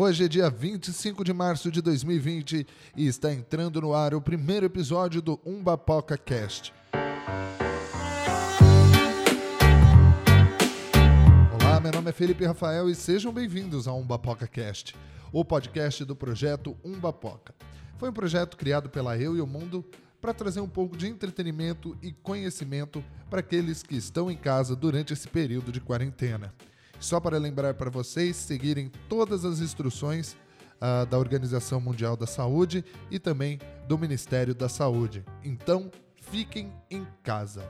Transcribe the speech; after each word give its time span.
Hoje 0.00 0.26
é 0.26 0.28
dia 0.28 0.48
25 0.48 1.24
de 1.24 1.32
março 1.32 1.72
de 1.72 1.82
2020 1.82 2.64
e 2.96 3.06
está 3.08 3.32
entrando 3.32 3.80
no 3.80 3.92
ar 3.92 4.14
o 4.14 4.20
primeiro 4.20 4.64
episódio 4.64 5.20
do 5.20 5.40
Umbapoca 5.44 6.16
Cast. 6.16 6.72
Olá, 11.52 11.80
meu 11.80 11.90
nome 11.90 12.10
é 12.10 12.12
Felipe 12.12 12.44
Rafael 12.44 12.88
e 12.88 12.94
sejam 12.94 13.32
bem-vindos 13.32 13.88
ao 13.88 13.98
Umbapoca 13.98 14.46
Cast, 14.46 14.94
o 15.32 15.44
podcast 15.44 16.04
do 16.04 16.14
projeto 16.14 16.76
Umbapoca. 16.84 17.52
Foi 17.96 18.10
um 18.10 18.14
projeto 18.14 18.56
criado 18.56 18.88
pela 18.88 19.18
Eu 19.18 19.36
e 19.36 19.40
o 19.40 19.48
Mundo 19.48 19.84
para 20.20 20.32
trazer 20.32 20.60
um 20.60 20.68
pouco 20.68 20.96
de 20.96 21.08
entretenimento 21.08 21.98
e 22.00 22.12
conhecimento 22.12 23.04
para 23.28 23.40
aqueles 23.40 23.82
que 23.82 23.96
estão 23.96 24.30
em 24.30 24.36
casa 24.36 24.76
durante 24.76 25.12
esse 25.12 25.26
período 25.26 25.72
de 25.72 25.80
quarentena. 25.80 26.54
Só 27.00 27.20
para 27.20 27.38
lembrar 27.38 27.74
para 27.74 27.90
vocês 27.90 28.36
seguirem 28.36 28.90
todas 29.08 29.44
as 29.44 29.60
instruções 29.60 30.36
uh, 30.78 31.04
da 31.06 31.18
Organização 31.18 31.80
Mundial 31.80 32.16
da 32.16 32.26
Saúde 32.26 32.84
e 33.10 33.18
também 33.18 33.58
do 33.86 33.98
Ministério 33.98 34.54
da 34.54 34.68
Saúde. 34.68 35.24
Então, 35.44 35.90
fiquem 36.16 36.72
em 36.90 37.06
casa. 37.22 37.62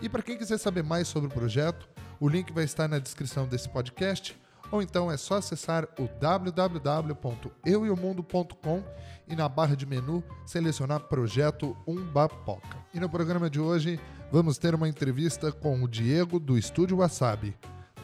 E 0.00 0.08
para 0.08 0.22
quem 0.22 0.38
quiser 0.38 0.58
saber 0.58 0.82
mais 0.82 1.06
sobre 1.08 1.28
o 1.28 1.32
projeto, 1.32 1.88
o 2.20 2.28
link 2.28 2.52
vai 2.52 2.64
estar 2.64 2.88
na 2.88 2.98
descrição 2.98 3.46
desse 3.46 3.68
podcast 3.68 4.36
ou 4.70 4.82
então 4.82 5.10
é 5.10 5.16
só 5.16 5.36
acessar 5.36 5.88
o 5.98 6.06
www.eueomundo.com 6.20 8.84
e 9.26 9.34
na 9.34 9.48
barra 9.48 9.74
de 9.74 9.86
menu 9.86 10.22
selecionar 10.44 11.00
Projeto 11.00 11.74
Umbapoca. 11.86 12.76
E 12.92 13.00
no 13.00 13.08
programa 13.08 13.48
de 13.48 13.58
hoje 13.58 13.98
vamos 14.30 14.58
ter 14.58 14.74
uma 14.74 14.86
entrevista 14.88 15.50
com 15.50 15.82
o 15.82 15.88
Diego 15.88 16.38
do 16.38 16.58
Estúdio 16.58 16.98
Wasabi 16.98 17.56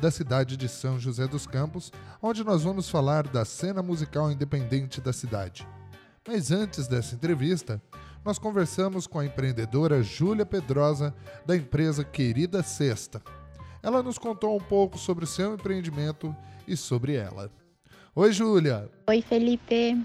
da 0.04 0.10
cidade 0.10 0.58
de 0.58 0.68
São 0.68 0.98
José 0.98 1.26
dos 1.26 1.46
Campos, 1.46 1.90
onde 2.20 2.44
nós 2.44 2.62
vamos 2.62 2.90
falar 2.90 3.26
da 3.26 3.42
cena 3.42 3.82
musical 3.82 4.30
independente 4.30 5.00
da 5.00 5.14
cidade. 5.14 5.66
Mas 6.28 6.50
antes 6.50 6.86
dessa 6.86 7.14
entrevista, 7.14 7.80
nós 8.22 8.38
conversamos 8.38 9.06
com 9.06 9.18
a 9.18 9.24
empreendedora 9.24 10.02
Júlia 10.02 10.44
Pedrosa, 10.44 11.14
da 11.46 11.56
empresa 11.56 12.04
Querida 12.04 12.62
Sexta. 12.62 13.22
Ela 13.82 14.02
nos 14.02 14.18
contou 14.18 14.54
um 14.54 14.60
pouco 14.60 14.98
sobre 14.98 15.24
o 15.24 15.26
seu 15.26 15.54
empreendimento 15.54 16.36
e 16.68 16.76
sobre 16.76 17.14
ela. 17.14 17.50
Oi, 18.14 18.30
Júlia! 18.30 18.90
Oi, 19.08 19.22
Felipe! 19.22 20.04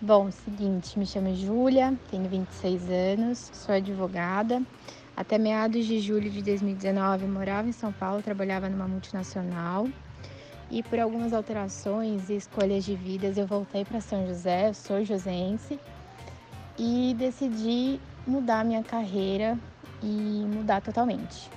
Bom, 0.00 0.28
seguinte, 0.32 0.98
me 0.98 1.06
chamo 1.06 1.32
Júlia, 1.36 1.96
tenho 2.10 2.28
26 2.28 2.82
anos, 2.90 3.50
sou 3.52 3.76
advogada. 3.76 4.60
Até 5.16 5.38
meados 5.38 5.86
de 5.86 6.00
julho 6.00 6.30
de 6.30 6.42
2019, 6.42 7.26
morava 7.26 7.68
em 7.68 7.72
São 7.72 7.92
Paulo, 7.92 8.22
trabalhava 8.22 8.68
numa 8.68 8.88
multinacional. 8.88 9.88
E 10.70 10.82
por 10.82 11.00
algumas 11.00 11.32
alterações 11.32 12.30
e 12.30 12.36
escolhas 12.36 12.84
de 12.84 12.94
vidas, 12.94 13.36
eu 13.36 13.46
voltei 13.46 13.84
para 13.84 14.00
São 14.00 14.26
José, 14.26 14.72
sou 14.72 15.04
josense, 15.04 15.78
e 16.78 17.14
decidi 17.18 18.00
mudar 18.26 18.64
minha 18.64 18.82
carreira 18.82 19.58
e 20.02 20.46
mudar 20.46 20.80
totalmente. 20.80 21.50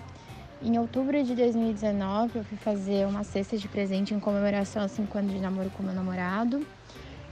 Em 0.61 0.77
outubro 0.79 1.21
de 1.23 1.35
2019, 1.35 2.39
eu 2.39 2.43
fui 2.43 2.57
fazer 2.57 3.05
uma 3.05 3.23
cesta 3.23 3.57
de 3.57 3.67
presente 3.67 4.13
em 4.13 4.19
comemoração 4.19 4.81
aos 4.81 4.91
5 4.91 5.17
anos 5.17 5.33
de 5.33 5.39
namoro 5.39 5.69
com 5.71 5.83
meu 5.83 5.93
namorado. 5.93 6.65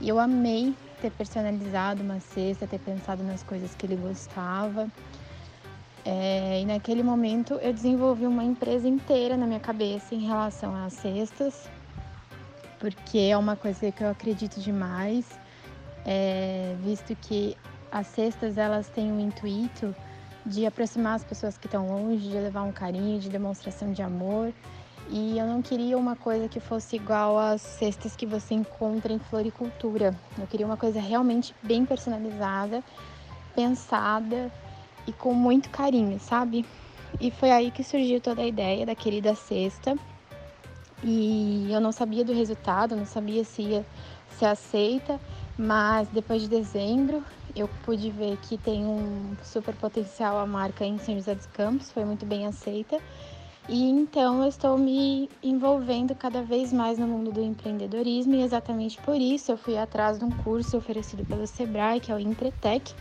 E 0.00 0.08
eu 0.08 0.18
amei 0.18 0.74
ter 1.00 1.10
personalizado 1.10 2.02
uma 2.02 2.20
cesta, 2.20 2.66
ter 2.66 2.78
pensado 2.78 3.22
nas 3.22 3.42
coisas 3.42 3.74
que 3.74 3.86
ele 3.86 3.96
gostava. 3.96 4.86
É, 6.04 6.60
e 6.60 6.66
naquele 6.66 7.02
momento 7.02 7.54
eu 7.54 7.72
desenvolvi 7.72 8.26
uma 8.26 8.42
empresa 8.42 8.88
inteira 8.88 9.36
na 9.36 9.46
minha 9.46 9.60
cabeça 9.60 10.14
em 10.14 10.26
relação 10.26 10.74
às 10.74 10.94
cestas, 10.94 11.68
porque 12.80 13.18
é 13.18 13.36
uma 13.36 13.54
coisa 13.54 13.92
que 13.92 14.02
eu 14.02 14.10
acredito 14.10 14.60
demais, 14.60 15.38
é, 16.04 16.74
visto 16.80 17.14
que 17.14 17.56
as 17.90 18.08
cestas 18.08 18.58
elas 18.58 18.88
têm 18.88 19.12
o 19.12 19.20
intuito 19.20 19.94
de 20.44 20.66
aproximar 20.66 21.14
as 21.14 21.24
pessoas 21.24 21.56
que 21.56 21.66
estão 21.66 21.86
longe, 21.86 22.28
de 22.28 22.36
levar 22.36 22.62
um 22.62 22.72
carinho, 22.72 23.20
de 23.20 23.28
demonstração 23.28 23.92
de 23.92 24.02
amor. 24.02 24.52
E 25.08 25.38
eu 25.38 25.46
não 25.46 25.62
queria 25.62 25.96
uma 25.96 26.16
coisa 26.16 26.48
que 26.48 26.58
fosse 26.58 26.96
igual 26.96 27.38
às 27.38 27.60
cestas 27.60 28.16
que 28.16 28.26
você 28.26 28.54
encontra 28.54 29.12
em 29.12 29.18
floricultura. 29.20 30.16
Eu 30.36 30.46
queria 30.48 30.66
uma 30.66 30.76
coisa 30.76 31.00
realmente 31.00 31.54
bem 31.62 31.84
personalizada, 31.84 32.82
pensada 33.54 34.50
e 35.06 35.12
com 35.12 35.34
muito 35.34 35.70
carinho, 35.70 36.18
sabe? 36.20 36.64
E 37.20 37.30
foi 37.30 37.50
aí 37.50 37.70
que 37.70 37.84
surgiu 37.84 38.20
toda 38.20 38.42
a 38.42 38.46
ideia 38.46 38.86
da 38.86 38.94
querida 38.94 39.34
cesta. 39.34 39.96
E 41.04 41.68
eu 41.70 41.80
não 41.80 41.92
sabia 41.92 42.24
do 42.24 42.32
resultado, 42.32 42.96
não 42.96 43.06
sabia 43.06 43.44
se 43.44 43.62
ia 43.62 43.86
ser 44.38 44.46
aceita, 44.46 45.20
mas 45.58 46.08
depois 46.08 46.42
de 46.42 46.48
dezembro 46.48 47.24
eu 47.54 47.68
pude 47.84 48.10
ver 48.10 48.36
que 48.38 48.56
tem 48.56 48.84
um 48.86 49.36
super 49.42 49.74
potencial 49.74 50.38
a 50.38 50.46
marca 50.46 50.84
em 50.84 50.98
São 50.98 51.14
José 51.14 51.34
dos 51.34 51.46
Campos, 51.46 51.90
foi 51.90 52.04
muito 52.04 52.24
bem 52.24 52.46
aceita. 52.46 52.98
E 53.68 53.88
então 53.88 54.42
eu 54.42 54.48
estou 54.48 54.76
me 54.76 55.30
envolvendo 55.42 56.14
cada 56.14 56.42
vez 56.42 56.72
mais 56.72 56.98
no 56.98 57.06
mundo 57.06 57.30
do 57.30 57.40
empreendedorismo 57.40 58.34
e 58.34 58.42
exatamente 58.42 59.00
por 59.02 59.16
isso 59.16 59.52
eu 59.52 59.56
fui 59.56 59.78
atrás 59.78 60.18
de 60.18 60.24
um 60.24 60.30
curso 60.30 60.76
oferecido 60.76 61.24
pelo 61.24 61.46
Sebrae, 61.46 62.00
que 62.00 62.10
é 62.10 62.14
o 62.14 62.18
Empretec, 62.18 62.92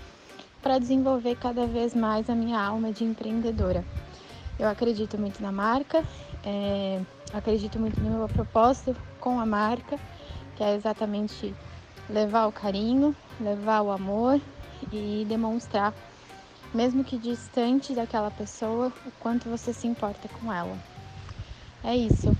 para 0.62 0.78
desenvolver 0.78 1.36
cada 1.36 1.66
vez 1.66 1.96
mais 1.96 2.30
a 2.30 2.36
minha 2.36 2.60
alma 2.60 2.92
de 2.92 3.04
empreendedora. 3.04 3.84
Eu 4.60 4.68
acredito 4.68 5.18
muito 5.18 5.42
na 5.42 5.52
marca, 5.52 6.04
é, 6.44 7.02
acredito 7.34 7.80
muito 7.80 8.00
no 8.00 8.18
meu 8.18 8.28
propósito 8.28 8.96
com 9.20 9.40
a 9.40 9.46
marca, 9.46 9.98
que 10.56 10.64
é 10.64 10.76
exatamente 10.76 11.54
levar 12.10 12.46
o 12.46 12.52
carinho, 12.52 13.16
levar 13.40 13.82
o 13.82 13.92
amor 13.92 14.40
e 14.92 15.26
demonstrar, 15.28 15.94
mesmo 16.74 17.04
que 17.04 17.18
distante 17.18 17.94
daquela 17.94 18.30
pessoa, 18.30 18.94
o 19.06 19.12
quanto 19.20 19.50
você 19.50 19.74
se 19.74 19.88
importa 19.88 20.28
com 20.40 20.54
ela. 20.54 20.78
É 21.84 21.96
isso. 21.96 22.36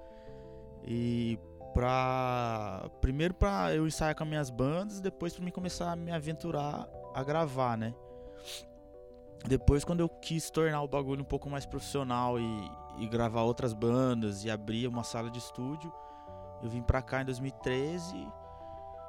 E 0.86 1.38
pra. 1.72 2.90
Primeiro 3.00 3.34
pra 3.34 3.74
eu 3.74 3.86
ensaiar 3.86 4.14
com 4.14 4.24
as 4.24 4.28
minhas 4.28 4.50
bandas, 4.50 5.00
depois 5.00 5.32
pra 5.34 5.44
mim 5.44 5.50
começar 5.50 5.92
a 5.92 5.96
me 5.96 6.10
aventurar 6.10 6.88
a 7.14 7.22
gravar, 7.22 7.78
né? 7.78 7.94
Depois, 9.46 9.84
quando 9.84 10.00
eu 10.00 10.08
quis 10.08 10.50
tornar 10.50 10.82
o 10.82 10.88
bagulho 10.88 11.20
um 11.20 11.26
pouco 11.26 11.50
mais 11.50 11.66
profissional 11.66 12.38
e, 12.40 12.70
e 12.98 13.06
gravar 13.06 13.42
outras 13.42 13.74
bandas 13.74 14.44
e 14.44 14.50
abrir 14.50 14.86
uma 14.86 15.04
sala 15.04 15.30
de 15.30 15.38
estúdio, 15.38 15.92
eu 16.62 16.70
vim 16.70 16.82
pra 16.82 17.02
cá 17.02 17.20
em 17.20 17.26
2013 17.26 18.26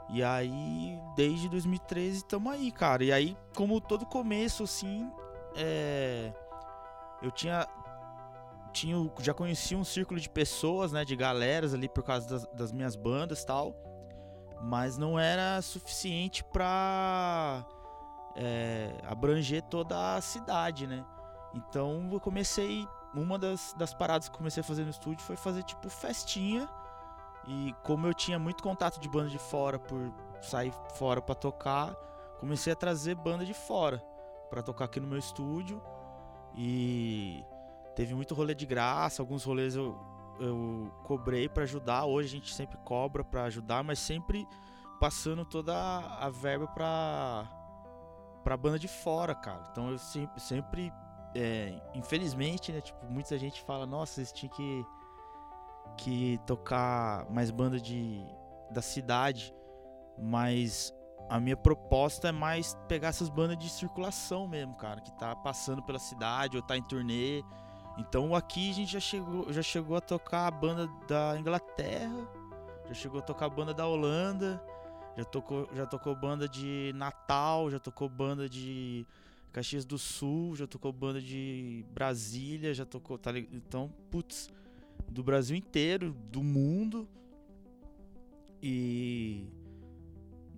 E 0.10 0.22
aí, 0.22 1.00
desde 1.16 1.48
2013, 1.48 2.18
estamos 2.18 2.52
aí, 2.52 2.70
cara. 2.72 3.04
E 3.04 3.14
aí, 3.14 3.38
como 3.56 3.80
todo 3.80 4.06
começo, 4.06 4.64
assim, 4.64 5.10
é... 5.56 6.34
eu 7.26 7.32
tinha, 7.32 7.68
tinha. 8.72 8.96
Já 9.20 9.34
conhecia 9.34 9.78
um 9.78 9.84
círculo 9.84 10.20
de 10.20 10.30
pessoas, 10.30 10.92
né? 10.92 11.04
De 11.04 11.16
galeras 11.16 11.74
ali 11.74 11.90
por 11.90 12.04
causa 12.04 12.28
das, 12.28 12.48
das 12.54 12.72
minhas 12.72 12.96
bandas 12.96 13.44
tal. 13.44 13.76
Mas 14.62 14.98
não 14.98 15.20
era 15.20 15.62
suficiente 15.62 16.44
pra 16.44 17.66
é, 18.36 18.96
abranger 19.06 19.62
toda 19.64 20.16
a 20.16 20.22
cidade, 20.22 20.88
né? 20.88 21.04
Então 21.54 22.10
eu 22.12 22.20
comecei. 22.20 22.88
Uma 23.14 23.40
das, 23.40 23.74
das 23.78 23.94
paradas 23.94 24.28
que 24.28 24.38
comecei 24.38 24.60
a 24.60 24.64
fazer 24.64 24.84
no 24.84 24.90
estúdio 24.90 25.24
foi 25.24 25.38
fazer 25.38 25.64
tipo 25.64 25.90
festinha 25.90 26.70
e 27.48 27.74
como 27.82 28.08
eu 28.08 28.14
tinha 28.14 28.38
muito 28.38 28.62
contato 28.62 29.00
de 29.00 29.08
banda 29.08 29.30
de 29.30 29.38
fora 29.38 29.80
por 29.80 30.12
sair 30.42 30.74
fora 30.96 31.22
para 31.22 31.34
tocar, 31.34 31.96
comecei 32.42 32.74
a 32.74 32.76
trazer 32.76 33.16
banda 33.16 33.46
de 33.46 33.54
fora 33.54 34.04
para 34.50 34.62
tocar 34.62 34.86
aqui 34.86 35.00
no 35.00 35.08
meu 35.08 35.18
estúdio. 35.18 35.82
E 36.58 37.44
teve 37.96 38.14
muito 38.14 38.34
rolê 38.34 38.54
de 38.54 38.66
graça, 38.66 39.22
alguns 39.22 39.44
rolês 39.44 39.76
eu, 39.76 39.98
eu 40.40 40.92
cobrei 41.04 41.50
para 41.50 41.64
ajudar. 41.64 42.06
Hoje 42.06 42.28
a 42.28 42.32
gente 42.32 42.54
sempre 42.54 42.78
cobra 42.78 43.24
para 43.24 43.44
ajudar, 43.44 43.84
mas 43.84 44.00
sempre 44.00 44.48
passando 45.00 45.46
toda 45.46 45.74
a 45.76 46.30
verba 46.30 46.68
para 46.68 47.52
para 48.44 48.56
banda 48.56 48.78
de 48.78 48.88
fora, 48.88 49.34
cara. 49.34 49.68
Então 49.72 49.90
eu 49.90 49.98
sempre, 49.98 50.40
sempre 50.40 50.94
é, 51.34 51.82
infelizmente, 51.96 52.72
né, 52.72 52.80
tipo, 52.80 53.04
muita 53.08 53.38
gente 53.40 53.62
fala, 53.64 53.88
nossa, 53.88 54.14
vocês 54.14 54.32
tinham 54.32 54.54
que 54.54 54.86
que 55.98 56.40
tocar 56.46 57.26
mais 57.30 57.50
banda 57.50 57.80
de 57.80 58.24
da 58.70 58.82
cidade, 58.82 59.54
mas 60.18 60.94
a 61.30 61.40
minha 61.40 61.58
proposta 61.58 62.30
é 62.30 62.32
mais 62.32 62.78
pegar 62.88 63.10
essas 63.10 63.30
bandas 63.30 63.58
de 63.58 63.70
circulação 63.70 64.48
mesmo, 64.48 64.76
cara, 64.76 65.02
que 65.02 65.12
tá 65.14 65.36
passando 65.36 65.82
pela 65.82 66.00
cidade 66.00 66.56
ou 66.56 66.64
tá 66.64 66.78
em 66.78 66.84
turnê. 66.84 67.44
Então 67.98 68.36
aqui 68.36 68.70
a 68.70 68.74
gente 68.74 68.92
já 68.92 69.00
chegou, 69.00 69.52
já 69.52 69.62
chegou 69.62 69.98
a 69.98 70.02
tocar 70.02 70.48
a 70.48 70.52
banda 70.52 70.88
da 71.08 71.38
Inglaterra, 71.40 72.28
já 72.88 72.94
chegou 72.94 73.20
a 73.20 73.24
tocar 73.24 73.46
a 73.48 73.50
banda 73.50 73.74
da 73.74 73.88
Holanda, 73.88 74.62
já 75.18 75.24
tocou, 75.24 75.70
já 75.74 75.86
tocou 75.86 76.16
banda 76.16 76.48
de 76.48 76.92
Natal, 76.96 77.72
já 77.72 77.80
tocou 77.80 78.10
banda 78.10 78.50
de 78.50 79.08
Caxias 79.52 79.86
do 79.86 79.98
Sul, 79.98 80.56
já 80.56 80.68
tocou 80.68 80.92
banda 80.92 81.22
de 81.22 81.86
Brasília, 81.94 82.74
já 82.74 82.86
tocou, 82.86 83.18
tá 83.18 83.32
ligado? 83.32 83.56
Então, 83.56 83.90
putz, 84.12 84.50
do 85.08 85.24
Brasil 85.24 85.56
inteiro, 85.56 86.14
do 86.30 86.44
mundo. 86.44 87.08
E. 88.62 89.48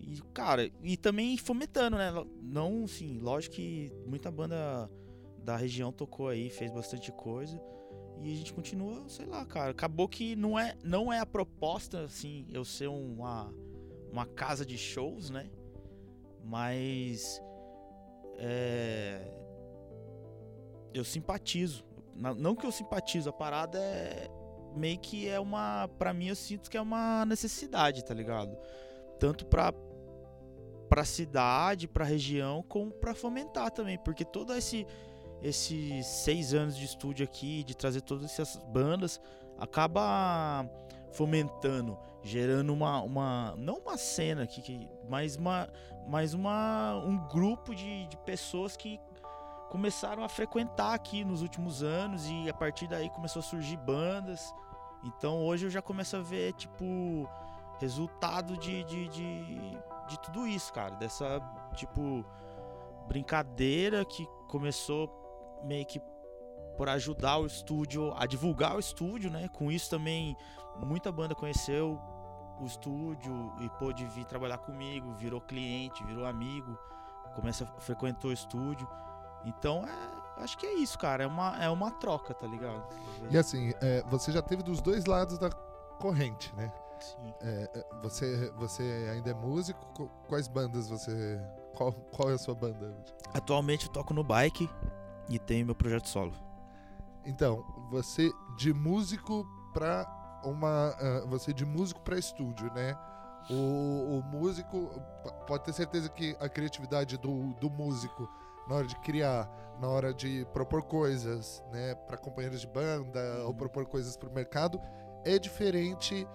E, 0.02 0.22
cara, 0.34 0.70
e 0.82 0.96
também 0.98 1.38
fomentando, 1.38 1.98
né? 1.98 2.12
Não, 2.42 2.88
sim, 2.88 3.20
lógico 3.20 3.56
que 3.56 3.92
muita 4.06 4.32
banda 4.32 4.90
da 5.44 5.56
região 5.56 5.92
tocou 5.92 6.30
aí, 6.30 6.50
fez 6.50 6.72
bastante 6.72 7.12
coisa. 7.12 7.62
E 8.22 8.34
a 8.34 8.36
gente 8.36 8.54
continua, 8.54 9.08
sei 9.08 9.26
lá, 9.26 9.46
cara. 9.46 9.72
Acabou 9.72 10.08
que 10.08 10.36
não 10.36 10.58
é, 10.58 10.76
não 10.84 11.14
é 11.14 11.20
a 11.20 11.26
proposta, 11.26 12.04
assim, 12.04 12.46
eu 12.50 12.66
ser 12.66 12.88
uma, 12.88 13.54
uma 14.12 14.26
casa 14.26 14.66
de 14.66 14.78
shows, 14.78 15.30
né? 15.30 15.50
Mas. 16.44 17.42
É, 18.38 19.32
eu 20.94 21.04
simpatizo. 21.04 21.86
Não 22.16 22.56
que 22.56 22.66
eu 22.66 22.72
simpatizo, 22.72 23.30
a 23.30 23.34
parada 23.34 23.78
é, 23.78 24.28
meio 24.76 24.98
que 25.00 25.28
é 25.28 25.40
uma. 25.40 25.88
para 26.00 26.14
mim, 26.14 26.28
eu 26.28 26.36
sinto 26.36 26.70
que 26.70 26.78
é 26.78 26.82
uma 26.82 27.26
necessidade, 27.26 28.04
tá 28.04 28.14
ligado? 28.14 28.58
Tanto 29.20 29.46
pra, 29.46 29.72
pra 30.98 31.06
cidade, 31.06 31.88
pra 31.88 32.04
região, 32.04 32.64
como 32.68 32.90
pra 32.90 33.14
fomentar 33.14 33.70
também. 33.70 34.00
Porque 34.00 34.26
todo 34.26 34.52
esse. 34.56 34.88
Esses 35.44 36.08
seis 36.08 36.56
anos 36.56 36.76
de 36.76 36.84
estúdio 36.84 37.24
aqui, 37.24 37.64
de 37.64 37.78
trazer 37.78 38.02
todas 38.02 38.26
essas 38.26 38.58
bandas, 38.74 39.22
acaba 39.60 40.68
fomentando, 41.12 41.96
gerando 42.24 42.74
uma, 42.74 43.04
uma 43.04 43.54
não 43.56 43.76
uma 43.76 43.98
cena 43.98 44.42
aqui, 44.42 44.90
mas 45.08 45.36
uma, 45.36 45.70
mas 46.08 46.34
uma 46.34 46.96
um 47.06 47.20
grupo 47.28 47.76
de, 47.76 48.08
de 48.08 48.18
pessoas 48.18 48.76
que 48.76 49.00
começaram 49.70 50.24
a 50.24 50.28
frequentar 50.28 50.96
aqui 50.96 51.24
nos 51.24 51.44
últimos 51.44 51.84
anos 51.84 52.28
e 52.28 52.50
a 52.50 52.54
partir 52.56 52.88
daí 52.88 53.08
começou 53.12 53.42
a 53.42 53.44
surgir 53.44 53.78
bandas. 53.78 54.52
Então 55.04 55.46
hoje 55.46 55.68
eu 55.68 55.70
já 55.70 55.84
começo 55.84 56.18
a 56.18 56.20
ver, 56.20 56.54
tipo, 56.54 57.30
resultado 57.80 58.58
de, 58.58 58.84
de, 58.86 59.08
de, 59.08 59.78
de 60.08 60.20
tudo 60.20 60.48
isso, 60.48 60.72
cara. 60.74 60.96
Dessa, 60.96 61.40
tipo, 61.76 62.26
brincadeira 63.08 64.04
que 64.06 64.28
começou 64.48 65.10
meio 65.64 65.86
que 65.86 66.02
por 66.78 66.88
ajudar 66.90 67.38
o 67.38 67.46
estúdio 67.46 68.14
a 68.16 68.26
divulgar 68.26 68.76
o 68.76 68.80
estúdio, 68.80 69.32
né? 69.32 69.48
Com 69.50 69.72
isso 69.72 69.90
também 69.90 70.38
muita 70.86 71.12
banda 71.12 71.34
conheceu 71.34 72.00
o 72.60 72.66
estúdio 72.66 73.54
e 73.60 73.70
pôde 73.72 74.06
vir 74.06 74.26
trabalhar 74.26 74.60
comigo, 74.60 75.14
virou 75.14 75.42
cliente, 75.42 76.04
virou 76.04 76.26
amigo, 76.26 76.78
começa 77.36 77.66
frequentou 77.80 78.30
o 78.30 78.34
estúdio. 78.34 78.88
Então 79.46 79.84
é, 79.86 80.44
acho 80.44 80.58
que 80.58 80.66
é 80.66 80.74
isso, 80.74 80.98
cara. 80.98 81.24
É 81.24 81.28
uma, 81.28 81.64
é 81.64 81.70
uma 81.70 81.92
troca, 81.92 82.34
tá 82.34 82.46
ligado? 82.46 82.84
E 83.30 83.38
assim, 83.38 83.74
é, 83.82 84.04
você 84.08 84.32
já 84.32 84.42
teve 84.42 84.62
dos 84.62 84.82
dois 84.82 85.06
lados 85.06 85.38
da 85.38 85.50
corrente, 86.00 86.54
né? 86.56 86.72
É, 87.42 87.70
é 87.74 87.86
você, 88.02 88.52
você 88.58 88.84
ainda 89.12 89.32
é 89.32 89.34
músico? 89.34 90.10
Quais 90.28 90.48
bandas 90.48 90.90
você. 90.90 91.40
Qual, 91.76 91.92
qual 91.92 92.30
é 92.30 92.34
a 92.34 92.38
sua 92.38 92.56
banda? 92.56 92.96
Atualmente 93.34 93.86
eu 93.86 93.92
toco 93.92 94.14
no 94.14 94.24
bike 94.24 94.70
e 95.30 95.38
tenho 95.38 95.66
meu 95.66 95.76
projeto 95.76 96.08
solo. 96.10 96.34
Então, 97.26 97.64
você 97.92 98.32
de 98.58 98.74
músico 98.74 99.46
pra 99.74 100.42
uma. 100.44 100.96
Uh, 100.96 101.28
você 101.28 101.54
de 101.54 101.66
músico 101.66 102.02
pra 102.02 102.18
estúdio, 102.18 102.72
né? 102.74 102.98
O, 103.50 104.18
o 104.18 104.24
músico. 104.24 104.90
Pode 105.46 105.64
ter 105.64 105.74
certeza 105.74 106.10
que 106.10 106.36
a 106.40 106.50
criatividade 106.50 107.18
do, 107.18 107.54
do 107.56 107.70
músico 107.70 108.30
na 108.68 108.76
hora 108.76 108.88
de 108.88 108.96
criar, 108.98 109.50
na 109.80 109.88
hora 109.88 110.14
de 110.14 110.46
propor 110.54 110.84
coisas, 110.84 111.64
né, 111.72 111.96
para 111.96 112.18
companheiros 112.18 112.62
de 112.62 112.68
banda 112.68 113.44
ou 113.46 113.54
propor 113.54 113.86
coisas 113.86 114.18
para 114.18 114.28
o 114.28 114.34
mercado, 114.34 114.80
é 115.24 115.40
diferente 115.40 116.28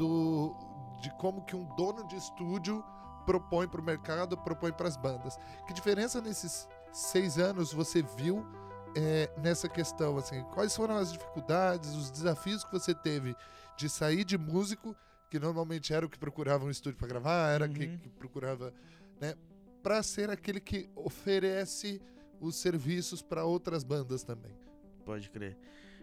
do 0.00 0.56
de 1.02 1.10
como 1.18 1.42
que 1.44 1.54
um 1.54 1.64
dono 1.76 2.06
de 2.08 2.16
estúdio 2.16 2.82
propõe 3.26 3.68
para 3.68 3.80
o 3.80 3.84
mercado, 3.84 4.36
propõe 4.36 4.72
para 4.72 4.88
as 4.88 4.96
bandas. 4.96 5.38
Que 5.66 5.74
diferença 5.74 6.20
nesses 6.20 6.66
seis 6.92 7.38
anos 7.38 7.72
você 7.72 8.02
viu 8.16 8.44
é, 8.96 9.30
nessa 9.42 9.68
questão? 9.68 10.16
Assim, 10.16 10.42
quais 10.54 10.74
foram 10.74 10.96
as 10.96 11.12
dificuldades, 11.12 11.94
os 11.94 12.10
desafios 12.10 12.64
que 12.64 12.72
você 12.72 12.94
teve 12.94 13.36
de 13.76 13.88
sair 13.88 14.24
de 14.24 14.36
músico, 14.36 14.96
que 15.30 15.38
normalmente 15.38 15.92
era 15.92 16.04
o 16.04 16.08
que 16.08 16.18
procurava 16.18 16.64
um 16.64 16.70
estúdio 16.70 16.98
para 16.98 17.08
gravar, 17.08 17.50
era 17.50 17.66
uhum. 17.66 17.72
que, 17.72 17.98
que 17.98 18.08
procurava, 18.08 18.72
né, 19.20 19.34
para 19.82 20.02
ser 20.02 20.30
aquele 20.30 20.60
que 20.60 20.90
oferece 20.94 22.00
os 22.40 22.56
serviços 22.56 23.22
para 23.22 23.44
outras 23.44 23.84
bandas 23.84 24.22
também. 24.22 24.52
Pode 25.04 25.30
crer. 25.30 25.56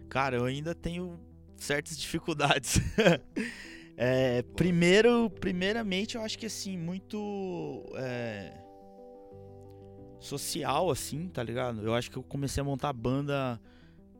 Cara, 0.08 0.36
eu 0.36 0.44
ainda 0.44 0.74
tenho 0.74 1.18
certas 1.56 1.98
dificuldades. 1.98 2.80
é, 4.00 4.42
primeiro, 4.54 5.28
primeiramente, 5.28 6.14
eu 6.14 6.22
acho 6.22 6.38
que 6.38 6.46
assim, 6.46 6.78
muito 6.78 7.84
é, 7.96 8.52
social, 10.20 10.88
assim, 10.88 11.26
tá 11.26 11.42
ligado? 11.42 11.82
Eu 11.82 11.92
acho 11.92 12.08
que 12.08 12.16
eu 12.16 12.22
comecei 12.22 12.60
a 12.60 12.64
montar 12.64 12.92
banda 12.92 13.60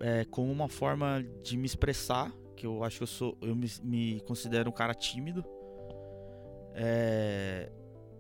é, 0.00 0.24
como 0.24 0.50
uma 0.50 0.68
forma 0.68 1.24
de 1.44 1.56
me 1.56 1.64
expressar, 1.64 2.32
que 2.56 2.66
eu 2.66 2.82
acho 2.82 2.96
que 2.96 3.02
eu 3.04 3.06
sou, 3.06 3.38
eu 3.40 3.54
me, 3.54 3.68
me 3.84 4.20
considero 4.22 4.68
um 4.68 4.72
cara 4.72 4.92
tímido. 4.94 5.44
É, 6.74 7.70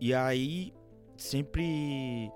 e 0.00 0.14
aí 0.14 0.72
sempre 1.16 2.30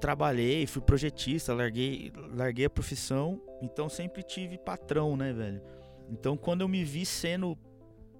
trabalhei, 0.00 0.68
fui 0.68 0.82
projetista, 0.82 1.52
larguei, 1.52 2.12
larguei 2.32 2.66
a 2.66 2.70
profissão, 2.70 3.42
então 3.60 3.88
sempre 3.88 4.22
tive 4.22 4.56
patrão, 4.56 5.16
né, 5.16 5.32
velho? 5.32 5.60
Então 6.08 6.36
quando 6.36 6.60
eu 6.60 6.68
me 6.68 6.84
vi 6.84 7.04
sendo 7.04 7.58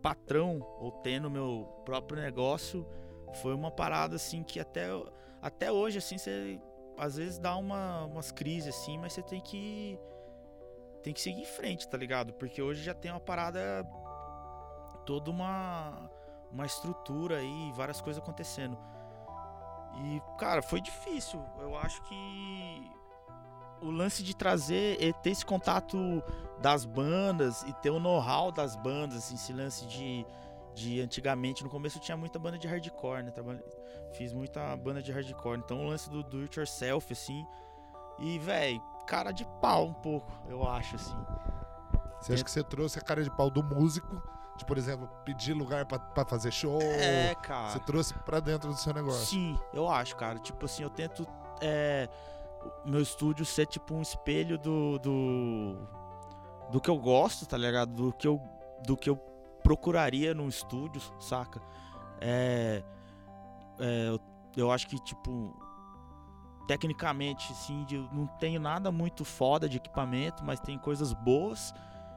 patrão 0.05 0.59
ou 0.79 0.93
tendo 0.93 1.31
meu 1.31 1.67
próprio 1.83 2.21
negócio, 2.21 2.87
foi 3.41 3.55
uma 3.55 3.71
parada 3.71 4.17
assim 4.17 4.43
que 4.43 4.61
até, 4.61 4.89
até 5.41 5.73
hoje 5.73 5.97
assim 5.97 6.19
você 6.19 6.61
às 6.99 7.17
vezes 7.17 7.39
dá 7.39 7.57
uma, 7.57 8.05
umas 8.05 8.31
crises 8.31 8.77
assim, 8.77 8.99
mas 8.99 9.15
você 9.15 9.23
tem 9.23 9.41
que 9.41 9.99
tem 11.03 11.15
que 11.15 11.23
seguir 11.23 11.41
em 11.41 11.47
frente, 11.47 11.89
tá 11.89 11.97
ligado? 11.97 12.35
Porque 12.35 12.61
hoje 12.61 12.83
já 12.83 12.93
tem 12.93 13.11
uma 13.11 13.21
parada 13.21 13.83
toda 15.07 15.31
uma 15.31 16.11
uma 16.53 16.67
estrutura 16.67 17.39
aí, 17.39 17.73
várias 17.75 18.01
coisas 18.03 18.23
acontecendo. 18.23 18.79
E, 19.97 20.23
cara, 20.39 20.63
foi 20.63 20.81
difícil. 20.81 21.43
Eu 21.59 21.77
acho 21.77 22.01
que 22.03 22.91
o 23.85 23.91
lance 23.91 24.23
de 24.23 24.35
trazer, 24.35 25.03
e 25.03 25.13
ter 25.13 25.31
esse 25.31 25.45
contato 25.45 26.23
das 26.61 26.85
bandas 26.85 27.63
e 27.63 27.73
ter 27.75 27.91
o 27.91 28.01
know-how 28.01 28.51
das 28.51 28.75
bandas, 28.77 29.19
assim, 29.19 29.35
esse 29.35 29.53
lance 29.53 29.87
de, 29.87 30.27
de 30.75 31.01
antigamente, 31.01 31.63
no 31.63 31.71
começo 31.71 31.99
tinha 31.99 32.17
muita 32.17 32.39
banda 32.39 32.59
de 32.59 32.67
hardcore, 32.67 33.23
né? 33.23 33.31
Trabalhei, 33.31 33.63
fiz 34.15 34.33
muita 34.33 34.77
banda 34.77 35.03
de 35.03 35.13
hardcore. 35.13 35.59
Então 35.59 35.85
o 35.85 35.89
lance 35.89 36.09
do 36.09 36.23
do 36.23 36.41
it 36.41 36.59
yourself, 36.59 37.13
assim. 37.13 37.47
E, 38.19 38.39
velho, 38.39 38.81
cara 39.07 39.33
de 39.33 39.45
pau 39.61 39.87
um 39.87 39.95
pouco, 39.95 40.33
eu 40.49 40.67
acho, 40.67 40.97
assim. 40.97 41.17
Você 42.21 42.33
acha 42.33 42.45
que 42.45 42.51
você 42.51 42.63
trouxe 42.63 42.99
a 42.99 43.03
cara 43.03 43.23
de 43.23 43.31
pau 43.31 43.51
do 43.51 43.63
músico, 43.63 44.23
de, 44.57 44.65
por 44.65 44.79
exemplo, 44.79 45.07
pedir 45.25 45.53
lugar 45.53 45.85
pra, 45.85 45.99
pra 45.99 46.25
fazer 46.25 46.53
show? 46.53 46.81
É, 46.81 47.35
cara. 47.35 47.71
Você 47.71 47.81
trouxe 47.81 48.15
pra 48.21 48.41
dentro 48.41 48.71
do 48.71 48.77
seu 48.77 48.95
negócio. 48.95 49.27
Sim, 49.27 49.59
eu 49.73 49.91
acho, 49.91 50.17
cara. 50.17 50.39
Tipo 50.39 50.65
assim, 50.65 50.85
eu 50.85 50.91
tento. 50.91 51.27
É, 51.61 52.09
meu 52.85 53.01
estúdio 53.01 53.45
ser 53.45 53.67
tipo 53.67 53.95
um 53.95 54.03
espelho 54.03 54.59
do, 54.59 54.99
do. 54.99 55.77
do 56.71 56.81
que 56.81 56.91
eu 56.91 56.99
gosto, 56.99 57.47
tá 57.47 57.57
ligado? 57.57 57.93
Do 57.93 58.13
que 58.13 58.27
eu, 58.27 58.41
do 58.87 58.97
que 58.97 59.09
eu 59.11 59.17
procuraria 59.63 60.35
num 60.35 60.49
estúdio, 60.49 61.01
saca? 61.19 61.61
É, 62.21 62.83
é, 63.79 64.09
eu, 64.09 64.21
eu 64.57 64.71
acho 64.71 64.87
que, 64.87 64.99
tipo. 65.03 65.55
Tecnicamente, 66.67 67.53
de- 67.87 68.09
não 68.11 68.27
tenho 68.39 68.59
nada 68.59 68.91
muito 68.91 69.23
foda 69.23 69.69
de 69.69 69.77
equipamento, 69.77 70.43
mas 70.43 70.59
tem 70.61 70.79
coisas 70.79 71.13
boas 71.13 71.75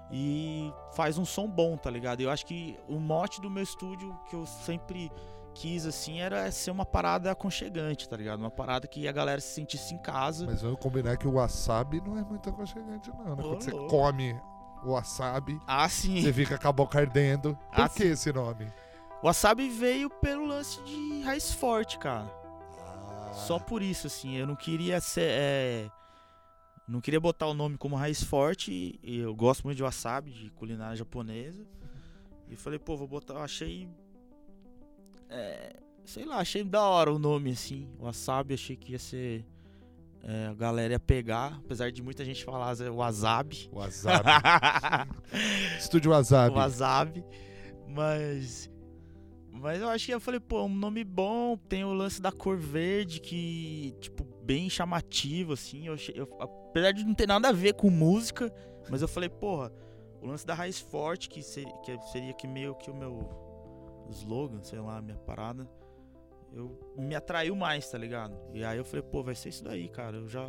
e 0.10 0.72
faz 0.94 1.18
um 1.18 1.26
som 1.26 1.50
bom, 1.50 1.76
tá 1.76 1.90
ligado? 1.90 2.22
Eu 2.22 2.32
acho 2.32 2.46
que 2.46 2.80
o 2.88 2.98
mote 2.98 3.42
do 3.42 3.50
meu 3.50 3.62
estúdio 3.64 4.18
que 4.30 4.36
eu 4.38 4.46
sempre 4.46 5.12
quis, 5.60 5.86
assim, 5.86 6.20
era 6.20 6.50
ser 6.52 6.72
uma 6.72 6.86
parada 6.86 7.32
aconchegante, 7.32 8.08
tá 8.08 8.16
ligado? 8.16 8.40
Uma 8.40 8.52
parada 8.52 8.88
que 8.88 9.08
a 9.08 9.12
galera 9.12 9.42
se 9.42 9.54
sentisse 9.56 9.94
em 9.94 9.98
casa. 9.98 10.46
Mas 10.46 10.62
vamos 10.62 10.80
combinar 10.80 11.18
que 11.18 11.28
o 11.28 11.34
wasabi 11.34 12.00
não 12.02 12.18
é 12.18 12.24
muito 12.24 12.50
aconchegante, 12.50 13.10
não, 13.10 13.24
né? 13.36 13.44
Ô, 13.44 13.50
Quando 13.50 13.62
você 13.64 13.72
louco. 13.72 13.88
come 13.90 14.40
o 14.84 14.92
wasabi, 14.92 15.60
Ah, 15.66 15.90
sim. 15.90 16.22
você 16.22 16.32
fica 16.32 16.58
com 16.58 16.68
a 16.68 16.72
boca 16.72 17.00
ardendo. 17.00 17.56
Por 17.74 17.82
Ah, 17.86 17.90
que 17.90 18.04
esse 18.04 18.32
nome? 18.32 18.72
O 19.22 19.26
wasabi 19.26 19.68
veio 19.70 20.10
pelo 20.10 20.46
lance 20.46 20.82
de 20.84 21.22
raiz 21.24 21.52
forte, 21.52 21.98
cara. 21.98 22.32
Ah. 22.80 23.32
Só 23.34 23.58
por 23.60 23.82
isso, 23.82 24.08
assim, 24.08 24.36
eu 24.36 24.46
não 24.46 24.56
queria 24.56 25.02
ser. 25.02 25.26
é, 25.32 25.90
Não 26.88 27.02
queria 27.02 27.20
botar 27.20 27.48
o 27.48 27.54
nome 27.54 27.78
como 27.78 27.96
raiz 27.96 28.24
forte. 28.24 28.98
Eu 29.04 29.36
gosto 29.36 29.64
muito 29.66 29.76
de 29.78 29.84
wasabi, 29.84 30.32
de 30.32 30.50
culinária 30.52 30.96
japonesa. 30.96 31.66
E 32.50 32.56
falei, 32.56 32.80
pô, 32.80 32.96
vou 32.96 33.08
botar. 33.08 33.34
Eu 33.34 33.44
achei. 33.44 33.90
É, 35.30 35.76
sei 36.06 36.26
lá, 36.26 36.38
achei 36.38 36.64
da 36.64 36.82
hora 36.84 37.12
o 37.14 37.20
nome, 37.20 37.52
assim. 37.52 37.88
Wasabi, 38.00 38.54
achei 38.54 38.76
que 38.76 38.94
ia 38.94 39.00
ser. 39.00 39.46
é, 40.24 40.48
a 40.48 40.54
galera 40.54 40.94
ia 40.94 41.00
pegar, 41.00 41.60
apesar 41.64 41.92
de 41.92 42.02
muita 42.02 42.24
gente 42.26 42.44
falar 42.44 42.76
é, 42.80 42.90
wasabi. 42.90 43.70
Wasabi. 43.72 44.30
Estúdio 45.80 46.12
Wasabi. 46.12 46.56
wasabi. 46.56 47.24
Mas. 47.88 48.70
Mas 49.52 49.82
eu 49.82 49.90
acho 49.90 50.06
que 50.06 50.14
eu 50.14 50.20
falei, 50.20 50.40
pô, 50.40 50.64
um 50.66 50.70
nome 50.76 51.04
bom, 51.04 51.58
tem 51.58 51.84
o 51.84 51.92
lance 51.92 52.22
da 52.22 52.32
cor 52.32 52.58
verde, 52.58 53.20
que, 53.20 53.96
tipo, 54.00 54.24
bem 54.44 54.70
chamativo, 54.70 55.54
assim. 55.54 55.88
Eu, 55.88 55.94
achei- 55.96 56.14
eu- 56.16 56.30
apesar 56.40 56.92
de 56.92 57.04
não 57.04 57.16
ter 57.16 57.28
nada 57.28 57.50
a 57.50 57.52
ver 57.52 57.74
com 57.74 57.90
música, 57.90 58.54
mas 58.88 59.02
eu 59.02 59.08
falei, 59.08 59.30
porra, 59.30 59.74
o 60.22 60.28
lance 60.28 60.46
da 60.46 60.54
raiz 60.54 60.78
forte, 60.80 61.28
que, 61.28 61.42
ser- 61.42 61.66
que 61.84 61.98
seria 62.12 62.34
que 62.34 62.46
meio 62.48 62.76
que 62.76 62.92
o 62.92 62.96
meu 62.96 63.18
slogan, 64.12 64.64
sei 64.64 64.80
lá, 64.80 65.02
minha 65.02 65.18
parada, 65.18 65.68
eu 66.54 66.78
me 66.98 67.16
atraiu 67.16 67.56
mais, 67.56 67.90
tá 67.90 67.98
ligado? 67.98 68.38
E 68.54 68.64
aí 68.64 68.78
eu 68.78 68.86
falei, 68.86 69.04
pô, 69.04 69.24
vai 69.24 69.36
ser 69.36 69.50
isso 69.50 69.64
daí, 69.64 69.90
cara. 69.90 70.18
Eu 70.18 70.28
já 70.28 70.48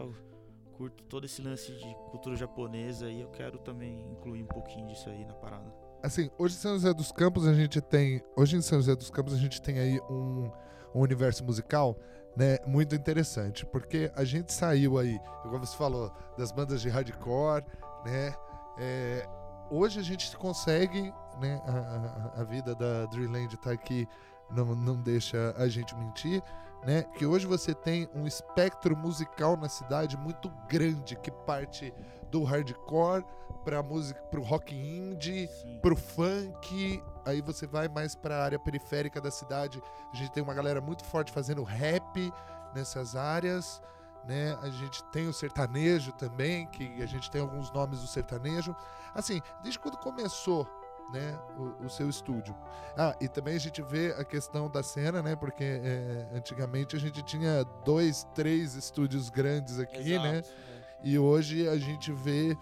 curto 0.75 1.03
todo 1.05 1.25
esse 1.25 1.43
lance 1.43 1.73
de 1.73 1.95
cultura 2.11 2.37
japonesa 2.37 3.11
e 3.11 3.21
eu 3.21 3.29
quero 3.29 3.59
também 3.59 4.01
incluir 4.13 4.43
um 4.43 4.47
pouquinho 4.47 4.87
disso 4.87 5.09
aí 5.11 5.25
na 5.25 5.35
parada. 5.35 5.73
Assim, 6.03 6.31
hoje 6.39 6.55
em 6.55 6.59
São 6.59 6.73
José 6.75 6.95
dos 6.95 7.11
Campos 7.11 7.47
a 7.47 7.53
gente 7.53 7.81
tem. 7.81 8.23
Hoje 8.37 8.57
em 8.57 8.63
São 8.63 8.79
José 8.79 8.95
dos 8.95 9.11
Campos 9.11 9.35
a 9.35 9.39
gente 9.39 9.61
tem 9.61 9.79
aí 9.79 10.01
um, 10.09 10.51
um 10.95 11.01
universo 11.01 11.45
musical. 11.45 11.99
Né, 12.37 12.57
muito 12.65 12.95
interessante, 12.95 13.67
porque 13.67 14.13
a 14.15 14.23
gente 14.23 14.53
saiu 14.53 14.97
aí, 14.97 15.19
como 15.43 15.59
você 15.59 15.77
falou, 15.77 16.13
das 16.37 16.53
bandas 16.53 16.81
de 16.81 16.89
hardcore, 16.89 17.65
né? 18.05 18.33
é, 18.79 19.29
hoje 19.71 19.99
a 19.99 20.03
gente 20.03 20.35
consegue, 20.37 21.13
né? 21.41 21.61
A, 21.67 22.39
a- 22.39 22.41
a 22.43 22.45
vida 22.45 22.75
da 22.75 23.07
Dreamland 23.07 23.57
tá 23.59 23.71
aqui, 23.73 24.09
não, 24.51 24.75
não 24.75 24.97
deixa 24.97 25.55
a 25.57 25.69
gente 25.69 25.95
mentir, 25.97 26.43
né? 26.85 27.03
Que 27.17 27.27
hoje 27.27 27.47
você 27.47 27.75
tem 27.75 28.09
um 28.15 28.27
espectro 28.27 28.97
musical 28.97 29.57
na 29.57 29.69
cidade 29.69 30.17
muito 30.17 30.51
grande, 30.69 31.17
que 31.17 31.31
parte 31.31 31.93
do 32.31 32.45
hardcore 32.45 33.25
para 33.65 33.83
música, 33.83 34.21
pro 34.31 34.43
rock 34.43 34.75
indie, 34.75 35.47
Sim. 35.49 35.79
pro 35.81 35.97
funk, 35.97 37.03
aí 37.25 37.41
você 37.43 37.67
vai 37.67 37.89
mais 37.89 38.15
pra 38.15 38.43
área 38.45 38.59
periférica 38.59 39.21
da 39.21 39.31
cidade. 39.31 39.83
A 40.13 40.17
gente 40.17 40.31
tem 40.33 40.43
uma 40.43 40.55
galera 40.55 40.81
muito 40.81 41.05
forte 41.05 41.33
fazendo 41.33 41.63
rap 41.63 42.33
nessas 42.75 43.17
áreas, 43.17 43.83
né? 44.27 44.57
A 44.63 44.69
gente 44.71 45.03
tem 45.05 45.27
o 45.27 45.33
sertanejo 45.33 46.13
também, 46.13 46.67
que 46.69 47.03
a 47.03 47.07
gente 47.07 47.31
tem 47.31 47.41
alguns 47.41 47.71
nomes 47.73 48.01
do 48.01 48.07
sertanejo. 48.07 48.75
Assim, 49.15 49.41
desde 49.63 49.79
quando 49.79 49.97
começou, 49.99 50.67
né, 51.13 51.39
o, 51.57 51.87
o 51.87 51.91
seu 51.91 52.09
estúdio. 52.09 52.55
Ah, 52.97 53.17
e 53.21 53.29
também 53.29 53.57
a 53.57 53.61
gente 53.61 53.81
vê 53.83 54.15
a 54.19 54.25
questão 54.25 54.69
da 54.69 54.83
cena, 54.83 55.23
né? 55.23 55.37
Porque 55.37 55.65
é, 55.65 56.29
antigamente 56.35 56.97
a 56.97 56.99
gente 56.99 57.23
tinha 57.23 57.65
dois, 57.85 58.27
três 58.35 58.75
estúdios 58.75 59.31
grandes 59.31 59.79
aqui, 59.79 60.19
né? 60.19 60.39
Exato, 60.39 60.49
é. 60.49 60.79
E 61.03 61.19
hoje 61.19 61.69
a 61.69 61.79
gente 61.79 62.13
vê 62.13 62.57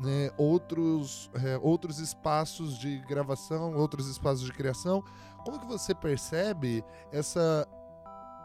né, 0.00 0.30
outros, 0.36 1.30
é, 1.34 1.58
outros 1.60 1.98
espaços 1.98 2.78
de 2.78 2.98
gravação, 3.00 3.74
outros 3.74 4.08
espaços 4.08 4.44
de 4.44 4.52
criação. 4.52 5.02
Como 5.44 5.58
que 5.58 5.66
você 5.66 5.94
percebe 5.94 6.84
essa, 7.10 7.66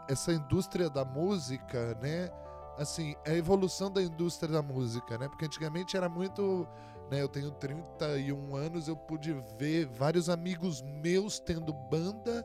essa 0.08 0.32
indústria 0.32 0.88
da 0.90 1.04
música, 1.04 1.94
né? 2.00 2.30
Assim, 2.76 3.14
a 3.24 3.30
evolução 3.30 3.88
da 3.90 4.02
indústria 4.02 4.52
da 4.52 4.62
música, 4.62 5.16
né? 5.16 5.28
Porque 5.28 5.44
antigamente 5.44 5.96
era 5.96 6.08
muito... 6.08 6.66
Né, 7.10 7.20
eu 7.20 7.28
tenho 7.28 7.50
31 7.50 8.56
anos, 8.56 8.88
eu 8.88 8.96
pude 8.96 9.32
ver 9.58 9.86
vários 9.86 10.28
amigos 10.28 10.82
meus 10.82 11.38
tendo 11.38 11.72
banda, 11.72 12.44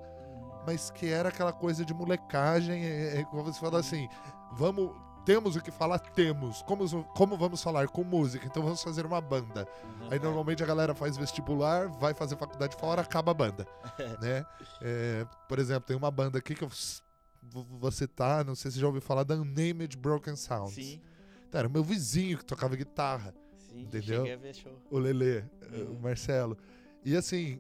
mas 0.66 0.92
que 0.92 1.08
era 1.08 1.30
aquela 1.30 1.54
coisa 1.54 1.86
de 1.86 1.94
molecagem, 1.94 2.84
é, 2.84 3.20
é 3.20 3.24
como 3.24 3.44
você 3.44 3.60
fala 3.60 3.80
assim, 3.80 4.08
vamos, 4.54 4.92
temos 5.26 5.56
o 5.56 5.62
que 5.62 5.72
falar, 5.72 6.00
temos. 6.00 6.62
Como, 6.64 7.04
como 7.06 7.38
vamos 7.38 7.64
falar 7.64 7.88
com 7.88 8.04
música? 8.04 8.46
Então 8.46 8.62
vamos 8.62 8.84
fazer 8.84 9.06
uma 9.06 9.22
banda. 9.22 9.66
Uhum. 9.84 10.10
Aí 10.12 10.20
normalmente 10.20 10.62
a 10.62 10.66
galera 10.66 10.94
faz 10.94 11.16
vestibular, 11.16 11.88
vai 11.88 12.14
fazer 12.14 12.36
faculdade 12.36 12.76
fora, 12.76 13.02
acaba 13.02 13.32
a 13.32 13.34
banda, 13.34 13.66
né? 14.22 14.46
É, 14.82 15.26
por 15.48 15.58
exemplo, 15.58 15.88
tem 15.88 15.96
uma 15.96 16.12
banda 16.12 16.38
aqui 16.38 16.54
que 16.54 16.64
eu 16.64 16.70
vou 17.42 17.92
citar, 17.92 18.44
não 18.44 18.56
sei 18.56 18.70
se 18.72 18.76
você 18.76 18.82
já 18.82 18.88
ouviu 18.88 19.02
falar 19.02 19.24
da 19.24 19.36
Unnamed 19.36 19.98
Broken 19.98 20.36
Sounds. 20.36 20.74
Sim, 20.74 21.02
Tá, 21.50 21.60
era 21.60 21.68
o 21.68 21.72
meu 21.72 21.84
vizinho 21.84 22.38
que 22.38 22.46
tocava 22.46 22.76
guitarra, 22.76 23.34
sim. 23.72 23.82
Entendeu? 23.82 24.18
Cheguei 24.22 24.34
a 24.34 24.38
ver 24.38 24.54
show. 24.56 24.72
o 24.90 24.98
Lelê, 25.00 25.44
Uhum. 25.72 25.94
o 25.98 26.00
Marcelo. 26.02 26.58
E 27.06 27.16
assim, 27.16 27.60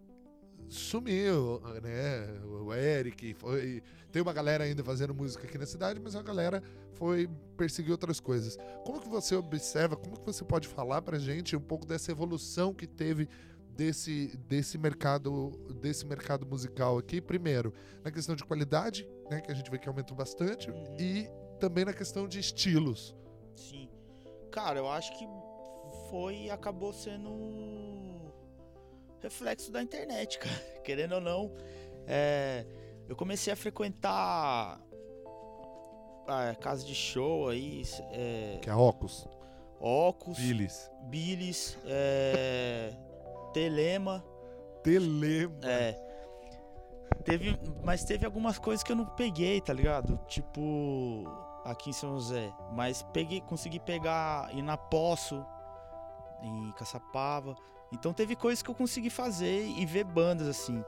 sumiu, 0.67 1.61
né? 1.81 2.27
O 2.45 2.73
Eric, 2.73 3.33
foi. 3.33 3.81
Tem 4.11 4.21
uma 4.21 4.33
galera 4.33 4.63
ainda 4.63 4.83
fazendo 4.83 5.13
música 5.13 5.45
aqui 5.47 5.57
na 5.57 5.65
cidade, 5.65 5.99
mas 5.99 6.15
a 6.15 6.21
galera 6.21 6.63
foi 6.93 7.29
perseguir 7.55 7.91
outras 7.91 8.19
coisas. 8.19 8.57
Como 8.85 8.99
que 8.99 9.07
você 9.07 9.35
observa, 9.35 9.95
como 9.95 10.19
que 10.19 10.25
você 10.25 10.43
pode 10.43 10.67
falar 10.67 11.01
pra 11.01 11.17
gente 11.19 11.55
um 11.55 11.61
pouco 11.61 11.85
dessa 11.85 12.11
evolução 12.11 12.73
que 12.73 12.87
teve 12.87 13.27
desse, 13.75 14.35
desse 14.47 14.77
mercado 14.77 15.51
desse 15.79 16.05
mercado 16.05 16.45
musical 16.45 16.97
aqui? 16.97 17.21
Primeiro, 17.21 17.73
na 18.03 18.11
questão 18.11 18.35
de 18.35 18.43
qualidade, 18.43 19.07
né, 19.29 19.41
que 19.41 19.51
a 19.51 19.55
gente 19.55 19.69
vê 19.69 19.77
que 19.77 19.87
aumentou 19.87 20.17
bastante, 20.17 20.69
Uhum. 20.71 20.97
e 20.99 21.29
também 21.59 21.85
na 21.85 21.93
questão 21.93 22.27
de 22.27 22.39
estilos. 22.39 23.15
Sim. 23.55 23.89
Cara, 24.51 24.79
eu 24.79 24.89
acho 24.89 25.15
que 25.17 25.25
foi 26.09 26.49
acabou 26.49 26.93
sendo 26.93 27.29
reflexo 29.21 29.71
da 29.71 29.81
internet, 29.81 30.39
cara. 30.39 30.55
Querendo 30.83 31.15
ou 31.15 31.21
não, 31.21 31.51
é, 32.07 32.65
eu 33.07 33.15
comecei 33.15 33.51
a 33.51 33.55
frequentar 33.55 34.79
a 36.27 36.55
casa 36.55 36.85
de 36.85 36.93
show 36.93 37.49
aí, 37.49 37.83
é, 38.11 38.59
Que 38.61 38.69
é 38.69 38.75
Ocus, 38.75 39.27
Ocus, 39.79 40.37
Billis, 40.37 40.91
Bilis, 41.03 41.77
é, 41.85 42.93
Telema, 43.53 44.23
Telema. 44.83 45.55
é. 45.63 46.05
Teve, 47.25 47.59
mas 47.83 48.03
teve 48.05 48.25
algumas 48.25 48.57
coisas 48.57 48.81
que 48.81 48.91
eu 48.91 48.95
não 48.95 49.05
peguei, 49.05 49.59
tá 49.59 49.73
ligado? 49.73 50.17
Tipo, 50.27 51.25
aqui 51.65 51.89
em 51.89 51.93
São 51.93 52.13
José. 52.13 52.51
Mas 52.71 53.03
peguei, 53.13 53.41
consegui 53.41 53.79
pegar 53.79 54.49
ir 54.55 54.61
na 54.61 54.77
Poço, 54.77 55.45
em 56.41 56.71
Caçapava. 56.73 57.55
Então 57.91 58.13
teve 58.13 58.35
coisas 58.35 58.61
que 58.61 58.69
eu 58.69 58.75
consegui 58.75 59.09
fazer 59.09 59.65
e 59.65 59.85
ver 59.85 60.03
bandas 60.03 60.47
assim. 60.47 60.83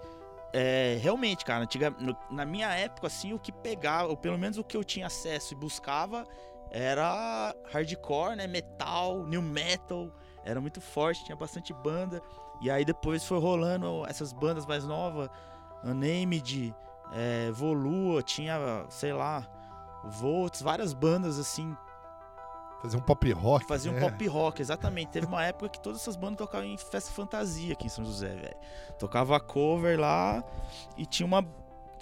É, 0.53 0.98
realmente, 1.01 1.46
cara, 1.46 1.63
antiga, 1.63 1.96
na 2.29 2.46
minha 2.46 2.67
época, 2.75 3.08
assim, 3.08 3.31
o 3.34 3.39
que 3.39 3.51
pegava, 3.51 4.10
ou 4.10 4.17
pelo 4.17 4.38
menos 4.38 4.58
o 4.58 4.63
que 4.63 4.75
eu 4.75 4.84
tinha 4.84 5.08
acesso 5.08 5.53
e 5.53 5.58
buscava, 5.58 6.25
era 6.70 7.55
hardcore, 7.72 8.36
né? 8.36 8.48
Metal, 8.48 9.25
new 9.25 9.41
metal. 9.41 10.10
era 10.43 10.60
muito 10.60 10.81
forte, 10.81 11.24
tinha 11.24 11.36
bastante 11.36 11.74
banda. 11.74 12.22
E 12.62 12.70
aí 12.70 12.86
depois 12.86 13.25
foi 13.25 13.39
rolando 13.39 14.05
essas 14.08 14.31
bandas 14.31 14.65
mais 14.65 14.86
novas, 14.86 15.29
Unnamed, 15.84 16.75
é, 17.13 17.51
Volua, 17.51 18.22
tinha, 18.22 18.86
sei 18.89 19.13
lá, 19.13 19.48
Volts, 20.03 20.62
várias 20.62 20.93
bandas 20.93 21.39
assim. 21.39 21.75
Fazer 22.82 22.98
um 22.98 23.02
pop 23.02 23.32
rock. 23.32 23.66
Um 23.90 23.92
né? 23.94 24.00
pop 24.00 24.28
rock, 24.28 24.62
exatamente. 24.62 25.10
Teve 25.12 25.28
uma 25.28 25.44
época 25.46 25.70
que 25.70 25.80
todas 25.80 26.02
essas 26.02 26.16
bandas 26.16 26.38
tocavam 26.40 26.66
em 26.68 26.78
festa 26.78 27.12
fantasia 27.12 27.74
aqui 27.74 27.86
em 27.86 27.90
São 27.90 28.04
José, 28.04 28.30
velho. 28.36 28.56
Tocava 28.98 29.40
cover 29.40 30.00
lá 30.00 30.44
e 30.98 31.06
tinha 31.06 31.26
uma, 31.26 31.46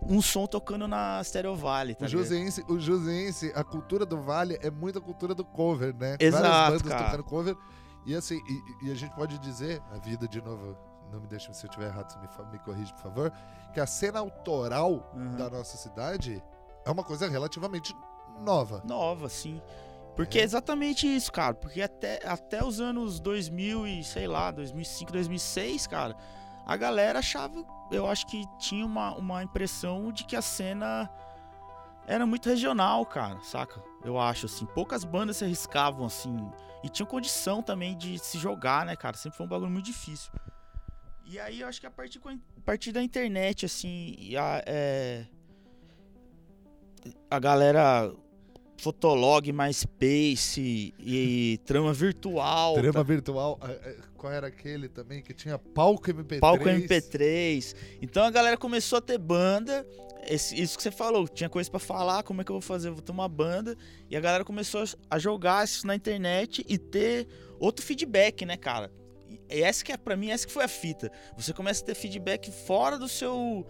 um 0.03 0.21
som 0.21 0.45
tocando 0.47 0.87
na 0.87 1.21
Stereo 1.23 1.55
Valley, 1.55 1.95
tá 1.95 2.05
O? 2.05 2.07
Joseense, 2.07 2.63
o 2.69 2.79
Joseense, 2.79 3.51
a 3.55 3.63
cultura 3.63 4.05
do 4.05 4.21
Vale 4.21 4.57
é 4.61 4.71
muito 4.71 4.99
a 4.99 5.01
cultura 5.01 5.35
do 5.35 5.43
cover, 5.43 5.93
né? 5.95 6.15
Exato, 6.19 6.43
Várias 6.43 6.81
bandas 6.81 6.97
cara. 6.97 7.05
tocando 7.11 7.23
cover. 7.25 7.55
E 8.05 8.15
assim, 8.15 8.39
e, 8.81 8.87
e 8.87 8.91
a 8.91 8.95
gente 8.95 9.13
pode 9.13 9.37
dizer, 9.39 9.81
a 9.93 9.97
vida 9.97 10.27
de 10.27 10.41
novo, 10.41 10.77
não 11.11 11.19
me 11.19 11.27
deixe 11.27 11.53
se 11.53 11.65
eu 11.65 11.69
estiver 11.69 11.87
errado, 11.87 12.09
você 12.09 12.17
me, 12.19 12.51
me 12.53 12.59
corrige, 12.59 12.93
por 12.93 13.01
favor, 13.01 13.33
que 13.73 13.79
a 13.81 13.85
cena 13.85 14.19
autoral 14.19 15.11
Uhum. 15.13 15.35
da 15.35 15.49
nossa 15.49 15.75
cidade 15.75 16.41
é 16.85 16.89
uma 16.89 17.03
coisa 17.03 17.27
relativamente 17.27 17.93
nova. 18.41 18.81
Nova, 18.85 19.27
sim. 19.27 19.61
Porque 20.15 20.39
é 20.39 20.43
exatamente 20.43 21.07
isso, 21.07 21.31
cara. 21.31 21.53
Porque 21.53 21.81
até, 21.81 22.19
até 22.25 22.63
os 22.63 22.79
anos 22.79 23.19
2000 23.19 23.87
e, 23.87 24.03
sei 24.03 24.27
lá, 24.27 24.51
2005, 24.51 25.11
2006, 25.11 25.87
cara, 25.87 26.15
a 26.65 26.75
galera 26.75 27.19
achava, 27.19 27.65
eu 27.91 28.07
acho 28.07 28.27
que 28.27 28.43
tinha 28.57 28.85
uma, 28.85 29.15
uma 29.15 29.43
impressão 29.43 30.11
de 30.11 30.25
que 30.25 30.35
a 30.35 30.41
cena 30.41 31.09
era 32.05 32.25
muito 32.25 32.49
regional, 32.49 33.05
cara, 33.05 33.39
saca? 33.41 33.81
Eu 34.03 34.19
acho, 34.19 34.45
assim. 34.45 34.65
Poucas 34.65 35.03
bandas 35.03 35.37
se 35.37 35.45
arriscavam, 35.45 36.05
assim. 36.05 36.37
E 36.83 36.89
tinham 36.89 37.07
condição 37.07 37.61
também 37.61 37.97
de 37.97 38.17
se 38.19 38.37
jogar, 38.37 38.85
né, 38.85 38.95
cara? 38.95 39.15
Sempre 39.15 39.37
foi 39.37 39.45
um 39.45 39.49
bagulho 39.49 39.71
muito 39.71 39.85
difícil. 39.85 40.31
E 41.25 41.39
aí 41.39 41.61
eu 41.61 41.67
acho 41.67 41.79
que 41.79 41.85
a 41.85 41.91
partir, 41.91 42.19
a, 42.25 42.61
partir 42.61 42.91
da 42.91 43.03
internet, 43.03 43.65
assim, 43.65 44.35
a, 44.35 44.63
é, 44.65 45.25
a 47.29 47.39
galera 47.39 48.11
Fotolog, 48.79 49.51
MySpace 49.51 50.93
e 50.99 51.59
trama 51.65 51.93
virtual. 51.93 52.75
Trama 52.75 53.03
virtual, 53.03 53.59
eh, 53.61 53.79
eh, 53.83 53.95
qual 54.17 54.31
era 54.31 54.47
aquele 54.47 54.87
também 54.87 55.21
que 55.21 55.33
tinha 55.33 55.57
palco 55.57 56.09
MP3? 56.09 56.39
Palco 56.39 56.63
MP3. 56.67 57.75
Então 58.01 58.23
a 58.23 58.31
galera 58.31 58.57
começou 58.57 58.97
a 58.97 59.01
ter 59.01 59.17
banda. 59.17 59.85
Esse- 60.27 60.61
isso 60.61 60.77
que 60.77 60.83
você 60.83 60.91
falou, 60.91 61.27
tinha 61.27 61.49
coisa 61.49 61.69
pra 61.69 61.79
falar, 61.79 62.23
como 62.23 62.41
é 62.41 62.43
que 62.43 62.51
eu 62.51 62.55
vou 62.55 62.61
fazer? 62.61 62.89
Eu 62.89 62.93
vou 62.93 63.01
ter 63.01 63.11
uma 63.11 63.27
banda. 63.27 63.75
E 64.09 64.15
a 64.15 64.19
galera 64.19 64.45
começou 64.45 64.83
a 65.09 65.19
jogar 65.19 65.65
isso 65.65 65.85
na 65.85 65.95
internet 65.95 66.65
e 66.67 66.77
ter 66.77 67.27
outro 67.59 67.83
feedback, 67.85 68.45
né, 68.45 68.55
cara? 68.57 68.91
E 69.49 69.61
essa 69.61 69.83
que 69.83 69.91
é, 69.91 69.97
pra 69.97 70.15
mim, 70.15 70.29
essa 70.29 70.45
que 70.47 70.53
foi 70.53 70.63
a 70.63 70.67
fita. 70.67 71.11
Você 71.37 71.53
começa 71.53 71.83
a 71.83 71.85
ter 71.85 71.95
feedback 71.95 72.51
fora 72.51 72.97
do 72.97 73.07
seu. 73.07 73.65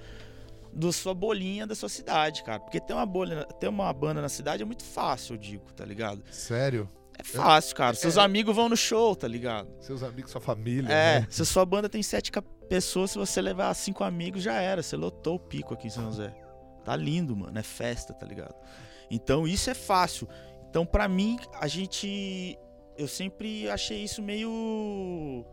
Da 0.80 0.92
sua 0.94 1.14
bolinha 1.14 1.68
da 1.68 1.76
sua 1.76 1.90
cidade, 1.90 2.44
cara. 2.44 2.60
Porque 2.60 2.80
ter 2.80 2.94
uma 2.94 3.06
bolha, 3.06 3.44
ter 3.60 3.68
uma 3.68 3.92
banda 3.92 4.22
na 4.22 4.30
cidade 4.30 4.64
é 4.64 4.66
muito 4.66 4.84
fácil, 4.84 5.34
eu 5.34 5.38
digo, 5.38 5.74
tá 5.74 5.84
ligado? 5.84 6.24
Sério? 6.32 6.88
É 7.18 7.24
fácil, 7.24 7.76
cara. 7.76 7.94
Seus 7.96 8.16
É. 8.16 8.22
amigos 8.22 8.56
vão 8.56 8.70
no 8.70 8.78
show, 8.78 9.14
tá 9.14 9.28
ligado? 9.28 9.68
Seus 9.82 10.02
amigos, 10.04 10.32
sua 10.32 10.40
família, 10.40 10.90
É, 10.90 11.20
né? 11.20 11.28
se 11.30 11.42
a 11.42 11.46
sua 11.46 11.66
banda 11.66 11.90
tem 11.90 12.02
sete 12.02 12.32
pessoas, 12.70 13.12
se 13.12 13.18
você 13.18 13.42
levar 13.42 13.74
cinco 13.74 14.06
amigos, 14.06 14.42
já 14.42 14.54
era. 14.62 14.82
Você 14.82 14.96
lotou 14.96 15.36
o 15.36 15.40
pico 15.40 15.74
aqui 15.74 15.88
em 15.88 15.90
São 15.90 16.06
José. 16.06 16.34
Tá 16.86 16.96
lindo, 16.96 17.36
mano. 17.36 17.60
É 17.60 17.64
festa, 17.64 18.14
tá 18.14 18.26
ligado? 18.26 18.56
Então 19.12 19.46
isso 19.46 19.70
é 19.70 19.74
fácil. 19.74 20.30
Então, 20.70 20.86
pra 20.86 21.10
mim, 21.10 21.38
a 21.60 21.68
gente. 21.68 22.58
Eu 22.98 23.08
sempre 23.08 23.70
achei 23.70 24.02
isso 24.04 24.22
meio. 24.22 25.46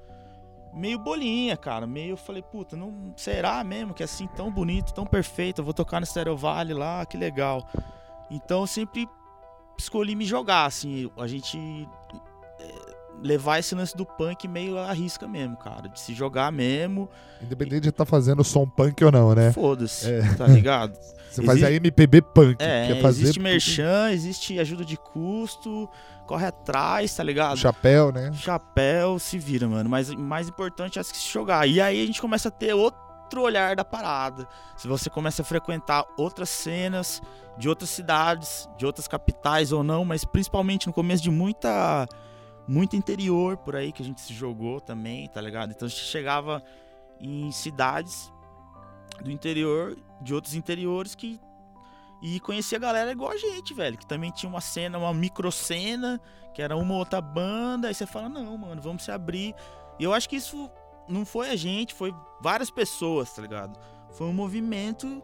Meio 0.76 0.99
bolinha, 0.99 1.56
cara. 1.56 1.87
Meio. 1.87 2.11
Eu 2.11 2.16
falei, 2.16 2.42
puta, 2.42 2.76
não. 2.76 3.14
Será 3.16 3.64
mesmo 3.64 3.95
que 3.95 4.02
é 4.02 4.04
assim 4.04 4.26
tão 4.28 4.50
bonito, 4.50 4.92
tão 4.92 5.06
perfeito? 5.06 5.61
Eu 5.61 5.64
vou 5.64 5.73
tocar 5.75 6.00
no 6.00 6.06
Stereo 6.06 6.37
Valley 6.37 6.75
lá, 6.75 7.04
que 7.06 7.16
legal. 7.16 7.66
Então 8.30 8.61
eu 8.61 8.66
sempre 8.66 9.09
escolhi 9.79 10.14
me 10.14 10.24
jogar, 10.24 10.66
assim. 10.66 11.11
A 11.16 11.27
gente 11.27 11.88
levar 13.22 13.59
esse 13.59 13.74
lance 13.74 13.96
do 13.96 14.05
punk 14.05 14.46
meio 14.48 14.79
à 14.79 14.92
risca 14.92 15.26
mesmo, 15.26 15.57
cara. 15.57 15.88
De 15.88 15.98
se 16.00 16.14
jogar 16.14 16.50
mesmo. 16.52 17.09
Independente 17.42 17.83
de 17.83 17.88
estar 17.88 18.05
fazendo 18.05 18.42
som 18.44 18.66
punk 18.68 19.02
ou 19.05 19.11
não, 19.12 19.35
né? 19.35 19.52
Foda-se, 19.52 20.11
É. 20.11 20.35
tá 20.35 20.46
ligado? 20.46 20.96
Você 21.31 21.42
faz 21.42 21.62
a 21.62 21.66
Existe- 21.70 21.76
MPB 21.76 22.22
punk, 22.22 22.57
É, 22.62 22.87
que 22.87 22.92
é 22.94 23.00
fazer 23.02 23.22
existe 23.24 23.40
merchan, 23.40 24.11
existe 24.11 24.59
ajuda 24.59 24.85
de 24.87 24.96
custo, 24.96 25.87
corre 26.26 26.46
atrás, 26.46 27.14
tá 27.14 27.22
ligado? 27.22 27.59
chapéu, 27.59 28.11
né? 28.11 28.31
Chapéu, 28.33 29.18
se 29.18 29.38
vira, 29.38 29.68
mano. 29.68 29.88
Mas 29.90 30.09
o 30.09 30.18
mais 30.18 30.48
importante 30.48 30.98
é 30.98 31.02
se 31.02 31.12
jogar. 31.31 31.66
E 31.68 31.79
aí 31.79 32.02
a 32.02 32.07
gente 32.07 32.22
começa 32.22 32.48
a 32.48 32.50
ter 32.50 32.72
outro 32.72 33.42
olhar 33.42 33.76
da 33.76 33.85
parada. 33.85 34.46
Se 34.79 34.88
você 34.88 35.11
começa 35.11 35.42
a 35.42 35.44
frequentar 35.44 36.07
outras 36.16 36.48
cenas 36.48 37.20
de 37.59 37.68
outras 37.68 37.90
cidades, 37.90 38.66
de 38.79 38.87
outras 38.87 39.07
capitais 39.07 39.72
ou 39.72 39.83
não, 39.85 40.07
mas 40.07 40.24
principalmente 40.24 40.87
no 40.87 40.92
começo 40.92 41.22
de 41.22 41.31
muita 41.31 42.07
muito 42.66 42.96
interior 42.96 43.57
por 43.57 43.76
aí 43.76 43.92
que 43.92 44.02
a 44.02 44.05
gente 44.05 44.20
se 44.20 44.35
jogou 44.35 44.81
também, 44.81 45.29
tá 45.29 45.40
ligado? 45.40 45.70
Então 45.70 45.87
a 45.87 45.88
gente 45.88 46.02
chegava 46.02 46.62
em 47.20 47.50
cidades 47.50 48.33
do 49.22 49.31
interior, 49.31 49.96
de 50.20 50.35
outros 50.35 50.55
interiores 50.55 51.14
que 51.14 51.40
e 52.22 52.40
conhecia 52.40 52.79
a 52.79 52.81
galera 52.81 53.12
igual 53.12 53.31
a 53.31 53.37
gente, 53.37 53.74
velho, 53.74 53.96
que 53.98 54.07
também 54.07 54.31
tinha 54.31 54.48
uma 54.48 54.61
cena, 54.61 54.98
uma 54.98 55.12
microcena, 55.12 56.20
que 56.55 56.62
era 56.62 56.76
uma 56.76 56.94
ou 56.94 56.98
outra 56.98 57.20
banda, 57.20 57.88
aí 57.88 57.94
você 57.94 58.07
fala, 58.07 58.29
não, 58.29 58.57
mano, 58.57 58.81
vamos 58.81 59.05
se 59.05 59.11
abrir. 59.11 59.55
E 59.98 60.05
eu 60.05 60.12
acho 60.14 60.29
que 60.29 60.37
isso 60.37 60.70
não 61.07 61.24
foi 61.24 61.50
a 61.50 61.57
gente, 61.57 61.94
foi 61.94 62.14
várias 62.40 62.70
pessoas, 62.70 63.33
tá 63.33 63.42
ligado? 63.42 63.79
Foi 64.12 64.26
um 64.26 64.33
movimento 64.33 65.22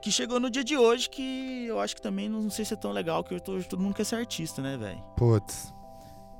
que 0.00 0.10
chegou 0.10 0.40
no 0.40 0.48
dia 0.48 0.64
de 0.64 0.76
hoje 0.76 1.10
que 1.10 1.66
eu 1.66 1.78
acho 1.80 1.94
que 1.94 2.00
também 2.00 2.28
não 2.28 2.48
sei 2.48 2.64
se 2.64 2.72
é 2.72 2.76
tão 2.76 2.92
legal, 2.92 3.22
que 3.22 3.34
hoje 3.34 3.68
todo 3.68 3.82
mundo 3.82 3.94
quer 3.94 4.04
ser 4.04 4.16
artista, 4.16 4.62
né, 4.62 4.76
velho? 4.76 5.02
Putz, 5.16 5.74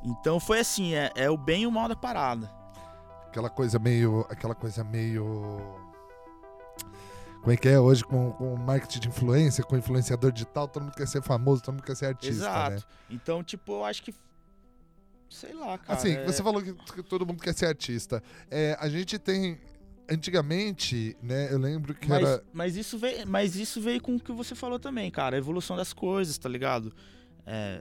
Então 0.03 0.41
foi 0.41 0.61
assim, 0.61 0.95
é, 0.95 1.11
é 1.15 1.31
o 1.31 1.37
bem 1.37 1.63
e 1.63 1.67
o 1.67 1.71
mal 1.71 1.89
da 1.89 1.97
parada. 1.97 2.51
aquela 3.29 3.51
coisa 3.51 3.79
meio. 3.79 4.27
Aquela 4.31 4.55
coisa 4.55 4.83
meio. 4.83 5.59
Como 7.41 7.53
é 7.53 7.57
que 7.57 7.69
é 7.69 7.81
hoje 7.81 8.05
com, 8.05 8.33
com 8.33 8.55
marketing 8.57 9.01
de 9.01 9.09
influência, 9.09 9.65
com 9.65 9.77
influenciador 9.77 10.31
digital, 10.31 10.69
todo 10.69 10.83
mundo 10.85 10.95
quer 10.95 11.09
ser 11.09 11.23
famoso, 11.23 11.63
todo 11.63 11.75
mundo 11.75 11.85
quer 11.85 11.97
ser 11.97 12.07
artista, 12.07 12.35
Exato. 12.45 12.71
né? 12.77 12.83
Então, 13.09 13.43
tipo, 13.43 13.73
eu 13.73 13.85
acho 13.85 14.03
que. 14.03 14.15
Sei 15.29 15.55
lá, 15.55 15.79
cara. 15.79 15.99
Assim, 15.99 16.13
é- 16.17 16.25
você 16.27 16.43
falou 16.43 16.61
que, 16.63 16.73
que 16.75 17.03
todo 17.03 17.25
mundo 17.27 17.41
quer 17.43 17.55
ser 17.55 17.67
artista. 17.67 18.23
É, 18.51 18.77
a 18.81 18.89
gente 18.89 19.19
tem. 19.19 19.59
Antigamente, 20.13 21.17
né, 21.23 21.53
eu 21.53 21.59
lembro 21.59 21.95
que 21.95 22.09
Mas, 22.09 22.23
era. 22.29 22.43
mas 22.53 22.75
isso 22.77 22.99
veio, 22.99 23.25
mas 23.29 23.55
isso 23.55 23.81
veio 23.81 24.03
com 24.03 24.17
o 24.17 24.21
que 24.21 24.33
você 24.33 24.57
falou 24.57 24.77
também, 24.77 25.09
cara. 25.09 25.37
A 25.37 25.39
evolução 25.39 25.77
das 25.77 25.93
coisas, 25.93 26.37
tá 26.37 26.49
ligado? 26.49 26.93
É, 27.47 27.81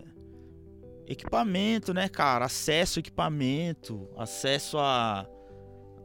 equipamento, 1.10 1.94
né, 1.94 2.08
cara? 2.08 2.46
Acesso 2.46 3.00
a 3.00 3.02
equipamento, 3.02 4.08
acesso 4.16 4.78
a, 4.78 5.28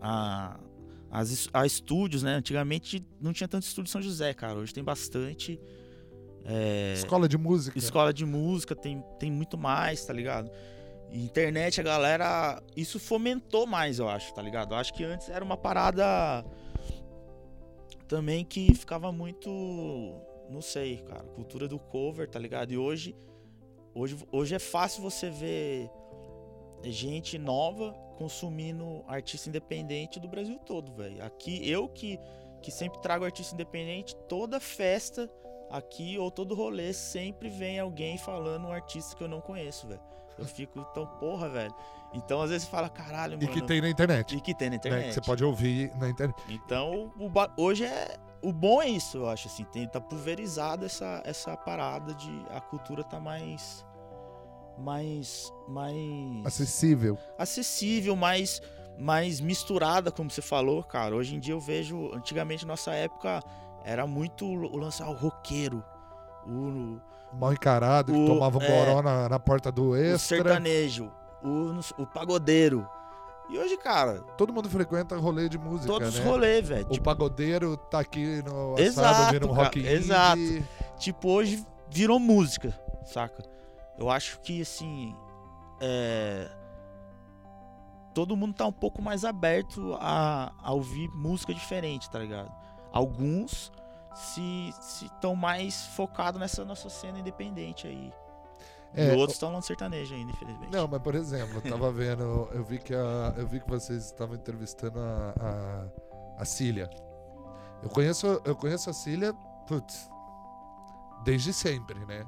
a, 0.00 0.58
as 1.10 1.48
a 1.52 1.66
estúdios, 1.66 2.22
né? 2.22 2.34
Antigamente 2.34 3.06
não 3.20 3.32
tinha 3.32 3.46
tanto 3.46 3.64
estúdio 3.64 3.90
São 3.92 4.00
José, 4.00 4.32
cara. 4.32 4.58
Hoje 4.58 4.72
tem 4.72 4.82
bastante. 4.82 5.60
É, 6.46 6.94
Escola 6.94 7.28
de 7.28 7.38
música. 7.38 7.78
escola 7.78 8.12
de 8.12 8.24
música, 8.26 8.74
tem, 8.74 9.02
tem 9.18 9.30
muito 9.30 9.56
mais, 9.56 10.04
tá 10.04 10.12
ligado? 10.12 10.50
Internet, 11.12 11.80
a 11.80 11.84
galera. 11.84 12.62
Isso 12.76 12.98
fomentou 12.98 13.66
mais, 13.66 13.98
eu 13.98 14.08
acho, 14.08 14.32
tá 14.34 14.42
ligado? 14.42 14.72
Eu 14.74 14.78
acho 14.78 14.92
que 14.94 15.04
antes 15.04 15.28
era 15.28 15.44
uma 15.44 15.56
parada 15.56 16.44
também 18.08 18.44
que 18.44 18.74
ficava 18.74 19.12
muito. 19.12 19.50
Não 20.50 20.60
sei, 20.60 20.98
cara. 20.98 21.24
Cultura 21.24 21.68
do 21.68 21.78
cover, 21.78 22.28
tá 22.28 22.38
ligado? 22.38 22.72
E 22.72 22.78
hoje. 22.78 23.14
Hoje, 23.94 24.16
hoje 24.32 24.54
é 24.54 24.58
fácil 24.58 25.02
você 25.02 25.30
ver 25.30 25.90
gente 26.82 27.38
nova 27.38 27.92
consumindo 28.16 29.04
artista 29.06 29.48
independente 29.48 30.18
do 30.18 30.28
Brasil 30.28 30.58
todo, 30.66 30.92
velho. 30.92 31.24
Aqui, 31.24 31.68
eu 31.68 31.88
que, 31.88 32.18
que 32.62 32.70
sempre 32.70 33.00
trago 33.00 33.24
artista 33.24 33.54
independente, 33.54 34.14
toda 34.28 34.60
festa 34.60 35.30
aqui 35.70 36.18
ou 36.18 36.30
todo 36.30 36.54
rolê 36.54 36.92
sempre 36.92 37.48
vem 37.48 37.78
alguém 37.78 38.18
falando 38.18 38.66
um 38.66 38.72
artista 38.72 39.16
que 39.16 39.22
eu 39.22 39.28
não 39.28 39.40
conheço, 39.40 39.86
velho. 39.86 40.00
Eu 40.36 40.44
fico 40.44 40.84
tão 40.86 41.06
porra, 41.06 41.48
velho. 41.48 41.74
Então 42.12 42.42
às 42.42 42.50
vezes 42.50 42.64
você 42.64 42.70
fala, 42.70 42.88
caralho, 42.88 43.34
E 43.34 43.44
mano. 43.44 43.48
que 43.48 43.62
tem 43.62 43.80
na 43.80 43.88
internet. 43.88 44.36
E 44.36 44.40
que 44.40 44.54
tem 44.54 44.68
na 44.68 44.72
né, 44.72 44.76
internet. 44.76 45.08
que 45.08 45.14
você 45.14 45.20
pode 45.20 45.44
ouvir 45.44 45.94
na 45.96 46.08
internet. 46.08 46.36
Então, 46.48 47.12
o 47.18 47.62
hoje 47.62 47.84
é. 47.84 48.16
O 48.44 48.52
bom 48.52 48.82
é 48.82 48.88
isso, 48.88 49.18
eu 49.18 49.28
acho, 49.28 49.48
assim. 49.48 49.64
Tem, 49.64 49.86
tá 49.88 50.00
pulverizada 50.00 50.86
essa, 50.86 51.22
essa 51.24 51.56
parada 51.56 52.14
de. 52.14 52.44
A 52.50 52.60
cultura 52.60 53.02
tá 53.02 53.18
mais. 53.18 53.84
Mais. 54.78 55.52
Mais. 55.68 56.44
Acessível. 56.46 57.16
acessível, 57.38 58.16
mais, 58.16 58.60
mais 58.98 59.40
misturada, 59.40 60.10
como 60.10 60.30
você 60.30 60.42
falou, 60.42 60.82
cara. 60.82 61.14
Hoje 61.14 61.36
em 61.36 61.40
dia 61.40 61.54
eu 61.54 61.60
vejo, 61.60 62.12
antigamente, 62.14 62.66
nossa 62.66 62.92
época, 62.92 63.40
era 63.84 64.06
muito 64.06 64.44
o 64.46 64.76
lançar 64.76 65.08
o 65.08 65.14
roqueiro, 65.14 65.82
o, 66.46 66.98
Mal 67.38 67.52
encarado, 67.52 68.12
que 68.12 68.18
O- 68.18 68.26
tomava 68.26 68.58
um 68.58 68.62
é, 68.62 68.66
goró 68.84 69.02
na, 69.02 69.28
na 69.28 69.38
porta 69.40 69.70
do 69.72 69.90
o 69.90 69.96
extra. 69.96 70.36
sertanejo, 70.36 71.10
o, 71.42 72.02
o 72.02 72.06
pagodeiro. 72.06 72.86
E 73.50 73.58
hoje, 73.58 73.76
cara. 73.76 74.20
Todo 74.38 74.52
mundo 74.52 74.68
frequenta 74.70 75.16
rolê 75.16 75.48
de 75.48 75.58
música. 75.58 75.86
Todos 75.86 76.14
né? 76.14 76.20
os 76.20 76.26
rolês, 76.26 76.66
velho. 76.68 76.86
O 76.86 76.90
Tipo, 76.90 77.04
pagodeiro 77.04 77.76
tá 77.76 78.00
aqui 78.00 78.42
no 78.42 78.78
Exato, 78.78 79.08
assado 79.08 79.46
um 79.46 79.54
cara, 79.54 79.64
rock 79.64 79.78
indie. 79.80 79.88
exato. 79.88 80.40
tipo, 80.98 81.28
hoje 81.28 81.64
virou 81.90 82.18
música, 82.18 82.78
saca? 83.04 83.42
Eu 83.98 84.10
acho 84.10 84.40
que, 84.40 84.62
assim. 84.62 85.14
É. 85.80 86.50
Todo 88.14 88.36
mundo 88.36 88.54
tá 88.54 88.64
um 88.66 88.72
pouco 88.72 89.02
mais 89.02 89.24
aberto 89.24 89.96
a, 90.00 90.52
a 90.62 90.72
ouvir 90.72 91.08
música 91.10 91.52
diferente, 91.52 92.08
tá 92.08 92.18
ligado? 92.18 92.50
Alguns 92.92 93.72
se 94.14 94.72
estão 95.02 95.34
mais 95.34 95.86
focados 95.88 96.40
nessa 96.40 96.64
nossa 96.64 96.88
cena 96.88 97.18
independente 97.18 97.88
aí. 97.88 98.12
É, 98.96 99.08
e 99.12 99.16
outros 99.16 99.32
estão 99.34 99.50
no 99.50 99.60
sertanejo 99.60 100.14
ainda, 100.14 100.30
infelizmente. 100.32 100.72
Não, 100.72 100.86
mas 100.86 101.02
por 101.02 101.14
exemplo, 101.14 101.56
eu 101.56 101.62
tava 101.70 101.90
vendo, 101.90 102.48
eu 102.52 102.64
vi 102.64 102.78
que, 102.78 102.94
a, 102.94 103.34
eu 103.36 103.46
vi 103.46 103.60
que 103.60 103.68
vocês 103.68 104.04
estavam 104.06 104.36
entrevistando 104.36 105.00
a, 105.00 105.34
a, 105.40 106.42
a 106.42 106.44
Cília. 106.44 106.88
Eu 107.82 107.88
conheço, 107.90 108.40
eu 108.44 108.54
conheço 108.54 108.88
a 108.88 108.92
Cília, 108.92 109.34
putz, 109.66 110.08
desde 111.24 111.52
sempre, 111.52 111.98
né? 112.06 112.24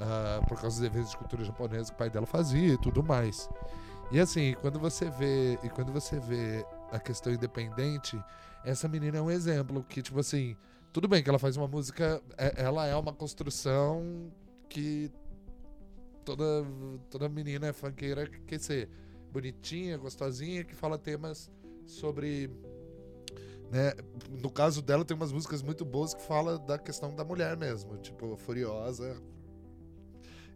Ah, 0.00 0.40
por 0.46 0.60
causa 0.60 0.76
dos 0.76 0.84
eventos 0.84 1.10
de 1.10 1.16
cultura 1.16 1.44
japonesa 1.44 1.86
que 1.86 1.94
o 1.94 1.98
pai 1.98 2.10
dela 2.10 2.26
fazia 2.26 2.74
e 2.74 2.78
tudo 2.78 3.02
mais. 3.02 3.48
E 4.12 4.20
assim, 4.20 4.54
quando 4.60 4.78
você 4.78 5.10
vê, 5.10 5.58
e 5.62 5.68
quando 5.68 5.92
você 5.92 6.20
vê 6.20 6.64
a 6.92 6.98
questão 6.98 7.32
independente, 7.32 8.22
essa 8.64 8.86
menina 8.88 9.18
é 9.18 9.22
um 9.22 9.30
exemplo 9.30 9.82
que 9.82 10.00
tipo 10.00 10.20
assim, 10.20 10.56
tudo 10.92 11.08
bem 11.08 11.22
que 11.22 11.28
ela 11.28 11.38
faz 11.38 11.56
uma 11.56 11.66
música, 11.66 12.22
é- 12.36 12.62
ela 12.62 12.86
é 12.86 12.94
uma 12.94 13.12
construção 13.12 14.30
que 14.68 15.10
toda 16.36 16.44
toda 17.08 17.28
menina 17.28 17.68
é 17.68 17.72
funkeira 17.72 18.26
quer 18.46 18.60
ser 18.60 18.88
bonitinha, 19.32 19.96
gostosinha, 19.96 20.62
que 20.64 20.74
fala 20.74 20.98
temas 20.98 21.50
sobre 21.86 22.50
né? 23.70 23.92
No 24.30 24.50
caso 24.50 24.82
dela 24.82 25.04
tem 25.04 25.16
umas 25.16 25.32
músicas 25.32 25.62
muito 25.62 25.84
boas 25.84 26.12
que 26.14 26.22
fala 26.22 26.58
da 26.58 26.78
questão 26.78 27.14
da 27.14 27.24
mulher 27.24 27.56
mesmo, 27.56 27.96
tipo 27.98 28.36
Furiosa, 28.36 29.16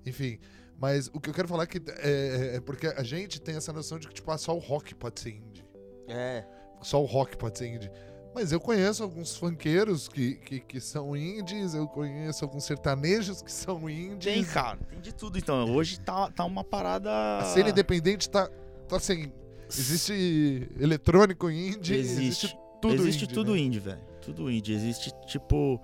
enfim. 0.05 0.39
Mas 0.79 1.09
o 1.09 1.21
que 1.21 1.31
eu 1.31 1.35
quero 1.35 1.49
falar 1.49 1.65
é 1.65 1.67
que 1.67 1.79
é, 1.99 2.57
é 2.57 2.61
porque 2.61 2.87
a 2.89 3.03
gente 3.03 3.41
tem 3.41 3.55
essa 3.57 3.73
noção 3.73 3.99
de 3.99 4.09
que 4.09 4.15
tipo 4.15 4.31
ah, 4.31 4.39
só 4.39 4.55
o 4.55 4.59
rock 4.59 4.95
pode 4.95 5.21
ser 5.21 5.31
indie, 5.31 5.65
É. 6.09 6.45
só 6.83 7.01
o 7.03 7.07
rock 7.07 7.37
pode 7.37 7.57
ser 7.59 7.69
indie. 7.69 7.91
Mas 8.35 8.51
eu 8.51 8.59
conheço 8.59 9.03
alguns 9.03 9.37
funkeiros 9.37 10.09
que, 10.09 10.37
que, 10.37 10.61
que 10.61 10.81
são 10.81 11.15
indies, 11.15 11.75
eu 11.75 11.87
conheço 11.87 12.45
alguns 12.45 12.65
sertanejos 12.65 13.43
que 13.43 13.53
são 13.53 13.89
indies. 13.91 14.25
Tem, 14.25 14.45
cara, 14.45 14.79
tem 14.89 15.01
de 15.01 15.13
tudo. 15.13 15.39
Então, 15.39 15.71
hoje 15.75 16.01
tá, 16.01 16.31
tá 16.31 16.45
uma 16.45 16.65
parada. 16.65 17.11
A 17.39 17.45
cena 17.45 17.69
independente 17.71 18.31
tá, 18.31 18.49
tá 18.89 18.97
assim. 18.97 19.31
Existe 19.69 20.71
eletrônico 20.79 21.51
indie, 21.51 21.95
existe, 21.95 22.47
Existe. 22.47 22.59
tudo 22.81 22.95
Existe 23.03 23.25
indie, 23.25 23.35
tudo 23.35 23.53
né? 23.53 23.59
indie, 23.59 23.79
velho. 23.79 24.01
Tudo 24.21 24.51
indie. 24.51 24.75
Existe, 24.75 25.13
tipo. 25.27 25.81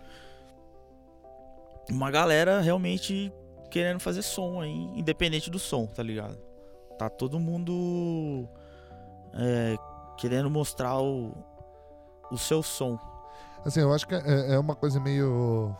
Uma 1.90 2.10
galera 2.10 2.60
realmente 2.60 3.32
querendo 3.70 4.00
fazer 4.00 4.22
som 4.22 4.60
aí, 4.60 4.90
independente 4.94 5.50
do 5.50 5.58
som, 5.58 5.86
tá 5.86 6.02
ligado? 6.02 6.38
Tá 6.98 7.08
todo 7.08 7.38
mundo 7.38 8.48
é, 9.34 9.76
querendo 10.18 10.50
mostrar 10.50 11.00
o, 11.00 11.32
o 12.30 12.38
seu 12.38 12.62
som. 12.62 12.98
Assim, 13.64 13.80
eu 13.80 13.92
acho 13.92 14.06
que 14.06 14.14
é, 14.14 14.54
é 14.54 14.58
uma 14.58 14.74
coisa 14.74 14.98
meio. 15.00 15.74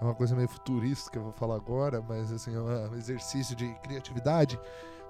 É 0.00 0.04
uma 0.04 0.14
coisa 0.14 0.34
meio 0.34 0.48
futurista 0.48 1.10
que 1.10 1.18
eu 1.18 1.22
vou 1.22 1.32
falar 1.32 1.56
agora, 1.56 2.00
mas 2.00 2.32
assim, 2.32 2.54
é 2.56 2.58
um 2.60 2.94
exercício 2.96 3.54
de 3.54 3.68
criatividade. 3.82 4.58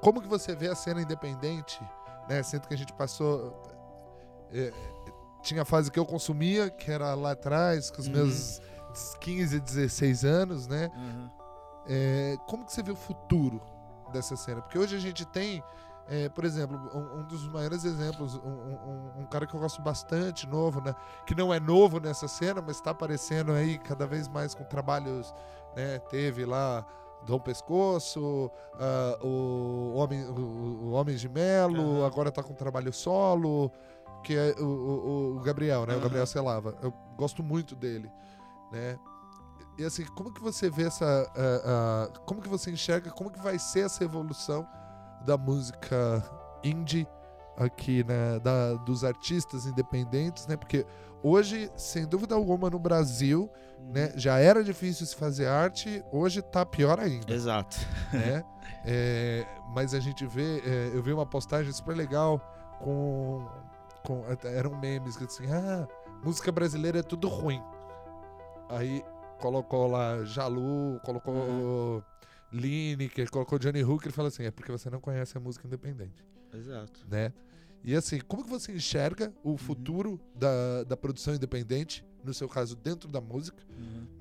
Como 0.01 0.21
que 0.21 0.27
você 0.29 0.55
vê 0.55 0.69
a 0.69 0.75
cena 0.75 1.01
independente, 1.01 1.81
né? 2.29 2.43
Sendo 2.43 2.67
que 2.67 2.75
a 2.75 2.77
gente 2.79 2.93
passou. 2.93 3.55
é, 4.53 4.73
tinha 5.43 5.63
a 5.63 5.65
fase 5.65 5.91
que 5.91 5.99
eu 5.99 6.05
consumia, 6.05 6.69
que 6.69 6.91
era 6.91 7.15
lá 7.15 7.31
atrás, 7.33 7.91
com 7.91 8.01
os 8.01 8.07
Uhum. 8.09 8.13
meus 8.15 8.61
15, 9.21 9.61
16 9.61 10.25
anos, 10.25 10.67
né? 10.67 10.91
É, 11.87 12.37
como 12.47 12.65
que 12.67 12.73
você 12.73 12.83
vê 12.83 12.91
o 12.93 12.97
futuro 12.97 13.61
dessa 14.13 14.37
cena? 14.37 14.61
Porque 14.61 14.79
hoje 14.79 14.95
a 14.97 14.99
gente 14.99 15.25
tem, 15.25 15.63
é, 16.13 16.29
por 16.29 16.45
exemplo, 16.45 16.77
um, 16.93 17.21
um 17.21 17.25
dos 17.25 17.47
maiores 17.49 17.85
exemplos, 17.85 18.35
um, 18.35 18.41
um- 18.49 19.21
um 19.21 19.27
cara 19.27 19.47
que 19.47 19.55
eu 19.55 19.61
gosto 19.61 19.81
bastante, 19.81 20.47
novo, 20.47 20.81
né? 20.81 20.93
Que 21.25 21.35
não 21.37 21.55
é 21.55 21.61
novo 21.61 22.01
nessa 22.01 22.27
cena, 22.27 22.61
mas 22.61 22.77
está 22.77 22.91
aparecendo 22.91 23.53
aí 23.53 23.79
cada 23.79 24.07
vez 24.07 24.27
mais 24.29 24.53
com 24.55 24.65
trabalhos, 24.65 25.33
né? 25.77 26.01
Teve 26.11 26.45
lá 26.45 26.85
Dom 27.25 27.39
Pescoço, 27.39 28.51
ah, 28.75 29.19
o, 29.25 29.93
Homem, 29.95 30.25
o, 30.27 30.35
o 30.89 30.91
Homem 30.91 31.15
de 31.17 31.29
Melo, 31.29 31.99
Aham. 31.99 32.07
agora 32.07 32.33
tá 32.33 32.43
com 32.43 32.55
trabalho 32.55 32.93
solo, 32.93 33.71
que 34.25 34.35
é 34.37 34.55
o, 34.59 34.65
o- 34.65 35.37
o 35.37 35.41
Gabriel, 35.41 35.87
né? 35.87 35.93
O 35.93 35.97
Aham. 35.97 36.03
Gabriel 36.05 36.27
Selava. 36.27 36.77
Eu 36.83 36.93
gosto 37.17 37.43
muito 37.43 37.77
dele, 37.77 38.11
né? 38.73 38.99
E 39.79 39.85
assim, 39.85 40.05
como 40.17 40.33
que 40.33 40.43
você 40.43 40.69
vê 40.69 40.85
essa. 40.89 41.07
ah, 41.37 42.09
ah, 42.13 42.19
como 42.27 42.43
que 42.43 42.49
você 42.49 42.71
enxerga, 42.71 43.11
como 43.11 43.31
que 43.31 43.41
vai 43.41 43.59
ser 43.59 43.87
essa 43.87 44.03
evolução 44.05 44.67
da 45.25 45.37
música 45.37 46.23
indie 46.63 47.07
aqui, 47.57 48.05
né? 48.05 48.39
Da, 48.41 48.75
dos 48.75 49.05
artistas 49.05 49.67
independentes, 49.67 50.47
né? 50.47 50.57
Porque 50.57 50.87
hoje, 51.23 51.71
sem 51.77 52.07
dúvida 52.07 52.35
alguma, 52.35 52.71
no 52.71 52.79
Brasil, 52.79 53.51
né? 53.93 54.13
Já 54.17 54.39
era 54.39 54.63
difícil 54.65 55.07
se 55.07 55.17
fazer 55.17 55.47
arte, 55.47 56.03
hoje 56.13 56.43
tá 56.43 56.65
pior 56.65 56.99
ainda 56.99 57.33
Exato. 57.33 57.77
né? 58.13 58.45
É, 58.83 59.47
mas 59.75 59.93
a 59.93 60.01
gente 60.01 60.25
vê, 60.25 60.63
é, 60.65 60.91
eu 60.95 61.03
vi 61.03 61.13
uma 61.13 61.27
postagem 61.27 61.71
super 61.71 61.95
legal 61.95 62.41
com, 62.79 63.47
com 64.03 64.25
eram 64.43 64.75
memes 64.81 65.19
que 65.19 65.25
assim, 65.25 65.45
ah, 65.53 65.87
música 66.25 66.51
brasileira 66.51 67.01
é 67.01 67.03
tudo 67.03 67.29
ruim. 67.29 67.63
Aí 68.71 69.05
colocou 69.39 69.87
lá 69.87 70.25
Jalu, 70.25 70.99
colocou 71.05 72.03
Lineker, 72.53 73.31
colocou 73.31 73.59
Johnny 73.59 73.83
Hooker 73.85 74.09
e 74.11 74.13
falou 74.13 74.29
assim, 74.29 74.45
é 74.45 74.51
porque 74.51 74.71
você 74.73 74.91
não 74.91 75.01
conhece 75.01 75.37
a 75.37 75.41
música 75.41 75.67
independente, 75.67 76.25
Exato. 76.53 77.01
né? 77.09 77.33
E 77.83 77.95
assim, 77.95 78.19
como 78.21 78.45
que 78.45 78.51
você 78.51 78.73
enxerga 78.73 79.33
o 79.43 79.57
futuro 79.57 80.21
da, 80.35 80.85
da 80.85 80.97
produção 80.97 81.35
independente, 81.35 82.05
no 82.23 82.35
seu 82.35 82.49
caso 82.49 82.77
dentro 82.77 83.09
da 83.09 83.21
música, 83.21 83.63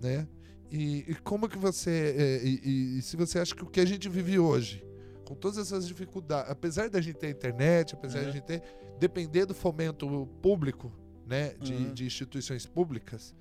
né? 0.01 0.27
E, 0.71 1.03
e 1.11 1.15
como 1.15 1.49
que 1.49 1.57
você. 1.57 2.15
é, 2.17 2.47
e, 2.47 2.97
e- 2.99 3.01
se 3.01 3.17
você 3.17 3.39
acha 3.39 3.53
que 3.55 3.63
o 3.63 3.65
que 3.65 3.79
a 3.81 3.85
gente 3.85 4.07
vive 4.07 4.37
hoje, 4.39 4.85
com 5.25 5.33
todas 5.35 5.57
essas 5.57 5.87
dificuldades, 5.87 6.49
apesar 6.51 6.89
da 6.89 7.01
gente 7.01 7.17
ter 7.17 7.31
internet, 7.31 7.95
apesar 7.95 8.19
da 8.21 8.27
Uhum. 8.27 8.31
gente 8.33 8.43
ter. 8.45 8.61
depender 8.99 9.45
do 9.45 9.53
fomento 9.55 10.27
público, 10.41 10.91
né? 11.25 11.55
De, 11.59 11.73
Uhum. 11.73 11.93
de 11.93 12.05
instituições 12.05 12.65
públicas. 12.65 13.33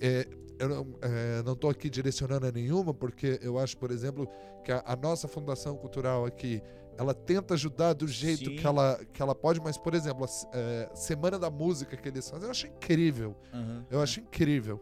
É, 0.00 0.26
eu 0.58 0.68
não, 0.68 0.86
é, 1.00 1.42
não 1.42 1.56
tô 1.56 1.68
aqui 1.70 1.88
direcionando 1.88 2.46
a 2.46 2.52
nenhuma, 2.52 2.92
porque 2.92 3.38
eu 3.42 3.58
acho, 3.58 3.76
por 3.78 3.90
exemplo, 3.90 4.28
que 4.64 4.70
a, 4.70 4.82
a 4.84 4.94
nossa 4.96 5.26
Fundação 5.26 5.76
Cultural 5.76 6.24
aqui. 6.26 6.62
Ela 6.98 7.14
tenta 7.14 7.54
ajudar 7.54 7.94
do 7.94 8.06
jeito 8.06 8.50
Sim. 8.50 8.56
que 8.56 8.66
ela, 8.66 9.00
que 9.10 9.22
ela 9.22 9.34
pode, 9.34 9.58
mas, 9.58 9.78
por 9.78 9.94
exemplo, 9.94 10.26
a 10.26 10.28
é, 10.58 10.90
Semana 10.94 11.38
da 11.38 11.48
Música 11.48 11.96
que 11.96 12.06
eles 12.06 12.28
fazem, 12.28 12.44
eu 12.44 12.50
acho 12.50 12.66
incrível. 12.66 13.34
Uhum. 13.54 13.84
Eu 13.90 14.02
acho 14.02 14.20
incrível, 14.20 14.78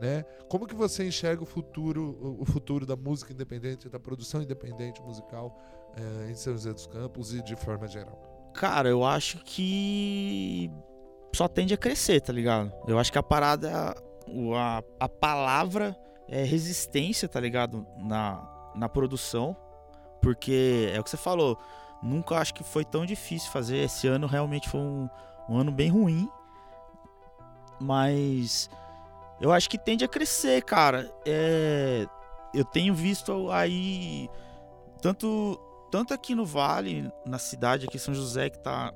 né? 0.00 0.24
Como 0.48 0.66
que 0.66 0.74
você 0.74 1.06
enxerga 1.06 1.44
o 1.44 1.46
futuro, 1.46 2.36
o- 2.40 2.44
futuro 2.44 2.84
da 2.84 2.96
música 2.96 3.32
independente, 3.32 3.88
da 3.88 4.00
produção 4.00 4.42
independente 4.42 5.00
musical 5.02 5.56
eh, 5.96 6.30
em 6.32 6.34
São 6.34 6.52
José 6.52 6.72
dos 6.72 6.88
Campos 6.88 7.32
e 7.32 7.40
de 7.44 7.54
forma 7.54 7.86
geral? 7.86 8.50
Cara, 8.52 8.88
eu 8.88 9.04
acho 9.04 9.38
que 9.44 10.68
só 11.32 11.46
tende 11.46 11.74
a 11.74 11.76
crescer, 11.76 12.20
tá 12.22 12.32
ligado? 12.32 12.72
Eu 12.88 12.98
acho 12.98 13.12
que 13.12 13.18
a 13.18 13.22
parada, 13.22 13.94
a, 14.54 14.82
a 15.00 15.08
palavra 15.08 15.96
é 16.28 16.42
resistência, 16.42 17.28
tá 17.28 17.40
ligado? 17.40 17.86
Na, 17.98 18.72
na 18.74 18.88
produção. 18.88 19.56
Porque 20.20 20.90
é 20.92 20.98
o 20.98 21.04
que 21.04 21.10
você 21.10 21.16
falou, 21.16 21.58
nunca 22.02 22.36
acho 22.36 22.54
que 22.54 22.64
foi 22.64 22.84
tão 22.84 23.06
difícil 23.06 23.50
fazer. 23.50 23.78
Esse 23.78 24.08
ano 24.08 24.26
realmente 24.26 24.68
foi 24.68 24.80
um, 24.80 25.08
um 25.48 25.58
ano 25.58 25.70
bem 25.70 25.88
ruim. 25.88 26.28
Mas 27.80 28.68
eu 29.40 29.52
acho 29.52 29.68
que 29.68 29.78
tende 29.78 30.04
a 30.04 30.08
crescer, 30.08 30.62
cara. 30.64 31.12
É, 31.24 32.06
eu 32.54 32.64
tenho 32.64 32.94
visto 32.94 33.50
aí 33.50 34.28
tanto 35.00 35.60
tanto 35.90 36.12
aqui 36.12 36.34
no 36.34 36.44
Vale, 36.44 37.10
na 37.24 37.38
cidade 37.38 37.86
aqui 37.86 37.96
em 37.96 38.00
São 38.00 38.12
José, 38.12 38.50
que 38.50 38.58
tá 38.58 38.92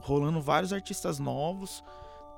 rolando 0.00 0.40
vários 0.40 0.72
artistas 0.72 1.18
novos, 1.18 1.84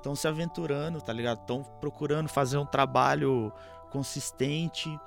estão 0.01 0.15
se 0.15 0.27
aventurando, 0.27 0.99
tá 0.99 1.13
ligado? 1.13 1.39
Estão 1.39 1.63
procurando 1.79 2.27
fazer 2.27 2.57
um 2.57 2.65
trabalho 2.65 3.53
consistente. 3.89 4.99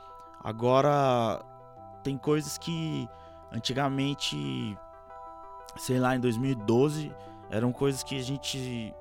Agora 0.42 1.44
tem 2.02 2.16
coisas 2.16 2.57
que 2.57 3.09
antigamente, 3.52 4.78
sei 5.76 5.98
lá, 5.98 6.16
em 6.16 6.20
2012, 6.20 7.12
eram 7.50 7.72
coisas 7.72 8.02
que 8.02 8.18
a 8.18 8.22
gente 8.22 8.94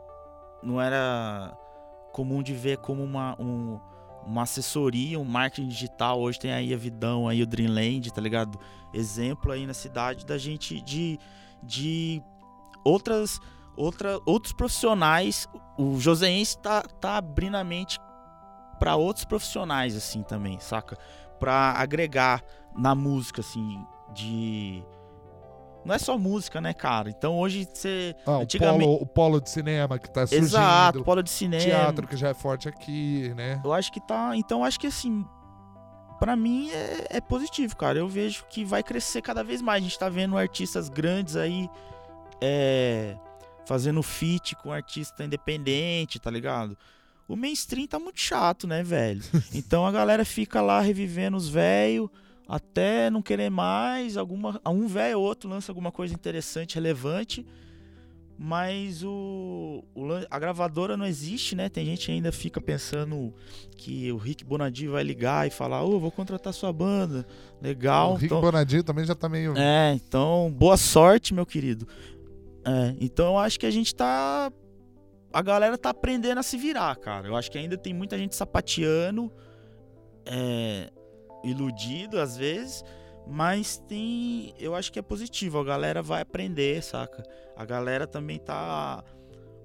não 0.62 0.82
era 0.82 1.56
comum 2.12 2.42
de 2.42 2.54
ver 2.54 2.78
como 2.78 3.04
uma, 3.04 3.36
um, 3.40 3.80
uma 4.26 4.44
assessoria, 4.44 5.20
um 5.20 5.26
marketing 5.26 5.68
digital. 5.68 6.20
Hoje 6.20 6.40
tem 6.40 6.54
aí 6.54 6.74
a 6.74 6.78
Vidão, 6.78 7.28
aí 7.28 7.42
o 7.42 7.48
Dreamland, 7.48 8.12
tá 8.14 8.22
ligado? 8.22 8.60
Exemplo 8.94 9.52
aí 9.52 9.66
na 9.66 9.74
cidade 9.74 10.26
da 10.26 10.38
gente 10.38 10.80
de, 10.82 11.20
de 11.62 12.22
outras, 12.84 13.40
outra, 13.76 14.20
outros 14.26 14.54
profissionais. 14.54 15.48
O 15.78 16.00
Joseense 16.00 16.58
tá, 16.58 16.84
tá 17.02 17.18
abrindo 17.18 17.58
a 17.58 17.64
mente 17.64 18.00
para 18.80 18.96
outros 18.96 19.26
profissionais, 19.26 19.96
assim, 19.96 20.24
também, 20.24 20.60
saca? 20.60 20.98
Pra 21.40 21.74
agregar 21.78 22.44
na 22.76 22.94
música, 22.94 23.42
assim, 23.42 23.84
de 24.14 24.84
não 25.86 25.94
é 25.94 26.00
só 26.00 26.18
música, 26.18 26.62
né, 26.62 26.74
cara? 26.74 27.10
Então 27.10 27.38
hoje 27.38 27.68
você. 27.72 28.16
Ah, 28.26 28.38
antigamente... 28.38 28.84
o, 28.84 28.88
polo, 28.88 29.02
o 29.02 29.06
polo 29.06 29.42
de 29.42 29.50
cinema 29.50 30.00
que 30.00 30.10
tá 30.10 30.26
surgindo. 30.26 30.46
Exato, 30.46 31.00
o 31.00 31.04
polo 31.04 31.22
de 31.22 31.30
cinema. 31.30 31.64
Teatro 31.64 32.08
que 32.08 32.16
já 32.16 32.30
é 32.30 32.34
forte 32.34 32.70
aqui, 32.70 33.34
né? 33.36 33.62
Eu 33.64 33.74
acho 33.74 33.92
que 33.92 34.00
tá. 34.00 34.36
Então 34.36 34.64
acho 34.64 34.80
que 34.80 34.88
assim. 34.88 35.26
Pra 36.20 36.38
mim 36.38 36.70
é, 36.72 37.18
é, 37.18 37.22
positivo, 37.22 37.76
cara. 37.76 38.00
Eu 38.00 38.08
vejo 38.08 38.46
que 38.50 38.64
vai 38.64 38.82
crescer 38.82 39.22
cada 39.22 39.44
vez 39.44 39.62
mais. 39.62 39.84
A 39.84 39.84
gente 39.84 40.00
tá 40.00 40.08
vendo 40.08 40.38
artistas 40.38 40.88
grandes 40.88 41.36
aí 41.36 41.70
é, 42.40 43.18
fazendo 43.66 44.04
feat 44.04 44.56
com 44.56 44.72
artista 44.72 45.24
independente, 45.24 46.20
tá 46.20 46.30
ligado? 46.30 46.78
O 47.28 47.36
mainstream 47.36 47.88
tá 47.88 48.00
muito 48.00 48.20
chato, 48.20 48.68
né, 48.68 48.84
velho? 48.84 49.22
Então 49.54 49.86
a 49.86 49.92
galera 49.92 50.26
fica 50.26 50.62
lá 50.62 50.82
revivendo 50.82 51.38
os 51.38 51.48
velhos 51.48 52.10
até 52.48 53.10
não 53.10 53.22
querer 53.22 53.50
mais, 53.50 54.18
alguma, 54.18 54.60
um 54.66 54.88
velho 54.88 55.20
ou 55.20 55.26
outro 55.26 55.50
lança 55.50 55.72
alguma 55.72 55.92
coisa 55.92 56.14
interessante, 56.14 56.76
relevante, 56.76 57.46
mas 58.38 59.04
o, 59.04 59.84
o, 59.96 60.08
a 60.30 60.40
gravadora 60.40 60.98
não 60.98 61.06
existe, 61.06 61.56
né? 61.56 61.70
Tem 61.70 61.86
gente 61.86 62.12
ainda 62.12 62.32
fica 62.32 62.60
pensando 62.60 63.34
que 63.78 64.12
o 64.12 64.18
Rick 64.18 64.44
Bonadio 64.44 64.92
vai 64.92 65.04
ligar 65.04 65.48
e 65.48 65.52
falar, 65.52 65.84
ô, 65.84 65.96
oh, 65.96 66.00
vou 66.00 66.12
contratar 66.12 66.54
sua 66.54 66.74
banda, 66.74 67.26
legal. 67.62 68.12
O 68.12 68.16
Rick 68.16 68.26
então, 68.26 68.42
Bonadio 68.42 68.84
também 68.84 69.06
já 69.06 69.16
tá 69.16 69.30
meio... 69.30 69.54
É, 69.58 69.94
então, 69.94 70.54
boa 70.58 70.78
sorte, 70.78 71.34
meu 71.34 71.46
querido. 71.46 71.88
É, 72.66 72.96
então 73.00 73.34
eu 73.34 73.38
acho 73.38 73.60
que 73.60 73.66
a 73.66 73.72
gente 73.72 73.94
tá... 73.94 74.52
A 75.32 75.42
galera 75.42 75.78
tá 75.78 75.90
aprendendo 75.90 76.38
a 76.38 76.44
se 76.44 76.58
virar, 76.58 76.96
cara. 76.98 77.28
Eu 77.28 77.36
acho 77.36 77.50
que 77.50 77.58
ainda 77.58 77.76
tem 77.76 77.94
muita 77.94 78.18
gente 78.18 78.36
sapateando, 78.36 79.32
é, 80.26 80.92
iludido 81.44 82.20
às 82.20 82.38
vezes, 82.38 82.84
mas 83.28 83.78
tem, 83.88 84.54
eu 84.60 84.76
acho 84.76 84.92
que 84.92 85.00
é 85.00 85.02
positivo, 85.02 85.60
a 85.60 85.64
galera 85.64 86.04
vai 86.04 86.22
aprender, 86.22 86.84
saca? 86.84 87.24
A 87.56 87.66
galera 87.66 88.06
também 88.06 88.38
tá 88.38 89.04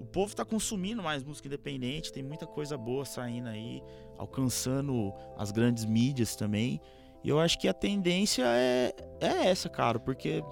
o 0.00 0.06
povo 0.06 0.34
tá 0.34 0.44
consumindo 0.44 1.02
mais 1.02 1.24
música 1.24 1.48
independente, 1.48 2.12
tem 2.12 2.22
muita 2.22 2.46
coisa 2.46 2.76
boa 2.78 3.04
saindo 3.04 3.48
aí, 3.48 3.82
alcançando 4.16 5.12
as 5.36 5.50
grandes 5.50 5.84
mídias 5.84 6.36
também. 6.36 6.80
E 7.24 7.28
eu 7.28 7.40
acho 7.40 7.58
que 7.58 7.66
a 7.66 7.74
tendência 7.74 8.44
é, 8.46 8.94
é 9.20 9.48
essa, 9.48 9.68
cara, 9.68 9.98
porque 9.98 10.42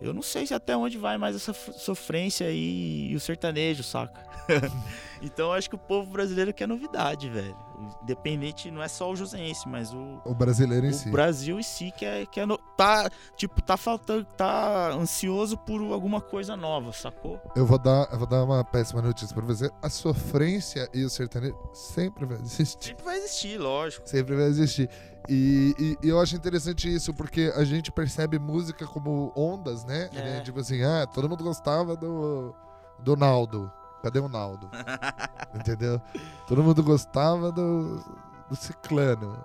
eu 0.00 0.14
não 0.14 0.22
sei 0.22 0.46
se 0.46 0.54
até 0.54 0.76
onde 0.76 0.96
vai 0.98 1.18
mais 1.18 1.36
essa 1.36 1.52
sofrência 1.52 2.46
aí 2.46 3.08
e 3.10 3.16
o 3.16 3.20
sertanejo, 3.20 3.82
saca? 3.82 4.24
então 5.22 5.52
acho 5.52 5.68
que 5.68 5.76
o 5.76 5.78
povo 5.78 6.10
brasileiro 6.10 6.52
quer 6.52 6.66
novidade, 6.66 7.28
velho. 7.28 7.69
Independente, 8.02 8.70
não 8.70 8.82
é 8.82 8.88
só 8.88 9.10
o 9.10 9.16
Josense, 9.16 9.68
mas 9.68 9.92
o. 9.92 10.20
O 10.24 10.34
brasileiro 10.34 10.86
em 10.86 10.90
o 10.90 10.94
si. 10.94 11.08
O 11.08 11.12
Brasil 11.12 11.58
em 11.58 11.62
si 11.62 11.90
quer, 11.90 12.26
quer 12.26 12.46
no, 12.46 12.58
tá, 12.76 13.10
tipo, 13.36 13.60
tá 13.62 13.76
faltando, 13.76 14.24
tá 14.24 14.90
ansioso 14.92 15.56
por 15.56 15.80
alguma 15.92 16.20
coisa 16.20 16.56
nova, 16.56 16.92
sacou? 16.92 17.40
Eu 17.54 17.66
vou 17.66 17.78
dar, 17.78 18.08
eu 18.12 18.18
vou 18.18 18.26
dar 18.26 18.44
uma 18.44 18.64
péssima 18.64 19.02
notícia 19.02 19.34
pra 19.34 19.44
você. 19.44 19.70
A 19.82 19.88
sofrência 19.88 20.88
e 20.92 21.04
o 21.04 21.10
sertanejo 21.10 21.56
sempre 21.72 22.24
vai 22.24 22.38
existir. 22.38 22.88
Sempre 22.88 23.04
vai 23.04 23.16
existir, 23.18 23.58
lógico. 23.58 24.08
Sempre 24.08 24.36
vai 24.36 24.46
existir. 24.46 24.90
E, 25.28 25.74
e, 25.78 26.06
e, 26.06 26.08
eu 26.08 26.18
acho 26.20 26.34
interessante 26.34 26.92
isso, 26.92 27.12
porque 27.14 27.52
a 27.54 27.64
gente 27.64 27.92
percebe 27.92 28.38
música 28.38 28.86
como 28.86 29.32
ondas, 29.36 29.84
né? 29.84 30.08
É. 30.14 30.40
Tipo 30.40 30.60
assim, 30.60 30.82
ah, 30.82 31.06
todo 31.06 31.28
mundo 31.28 31.44
gostava 31.44 31.96
do, 31.96 32.54
do 32.98 33.16
Naldo. 33.16 33.70
Cadê 34.02 34.18
o 34.18 34.28
Naldo? 34.28 34.70
Entendeu? 35.54 36.00
Todo 36.46 36.62
mundo 36.62 36.82
gostava 36.82 37.52
do, 37.52 38.02
do 38.48 38.56
Ciclano. 38.56 39.44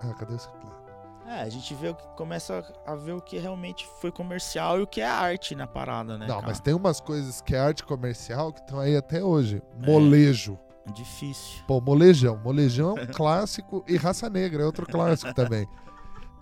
Ah, 0.00 0.12
cadê 0.14 0.34
o 0.34 0.38
Ciclano? 0.38 0.84
É, 1.26 1.40
a 1.40 1.48
gente 1.48 1.74
vê 1.74 1.88
o 1.88 1.94
que 1.94 2.06
começa 2.08 2.62
a 2.86 2.94
ver 2.94 3.12
o 3.12 3.20
que 3.20 3.38
realmente 3.38 3.88
foi 4.00 4.12
comercial 4.12 4.78
e 4.78 4.82
o 4.82 4.86
que 4.86 5.00
é 5.00 5.06
arte 5.06 5.54
na 5.54 5.66
parada, 5.66 6.18
né? 6.18 6.26
Não, 6.26 6.36
cara? 6.36 6.48
mas 6.48 6.60
tem 6.60 6.74
umas 6.74 7.00
coisas 7.00 7.40
que 7.40 7.54
é 7.54 7.58
arte 7.58 7.82
comercial 7.82 8.52
que 8.52 8.60
estão 8.60 8.78
aí 8.78 8.94
até 8.94 9.24
hoje. 9.24 9.62
É. 9.82 9.86
Molejo. 9.86 10.58
É, 10.86 10.92
difícil. 10.92 11.62
Pô, 11.66 11.80
molejão. 11.80 12.38
Molejão 12.44 12.98
é 12.98 13.04
um 13.04 13.06
clássico 13.06 13.82
e 13.88 13.96
raça 13.96 14.28
negra 14.28 14.62
é 14.62 14.66
outro 14.66 14.86
clássico 14.86 15.32
também. 15.32 15.66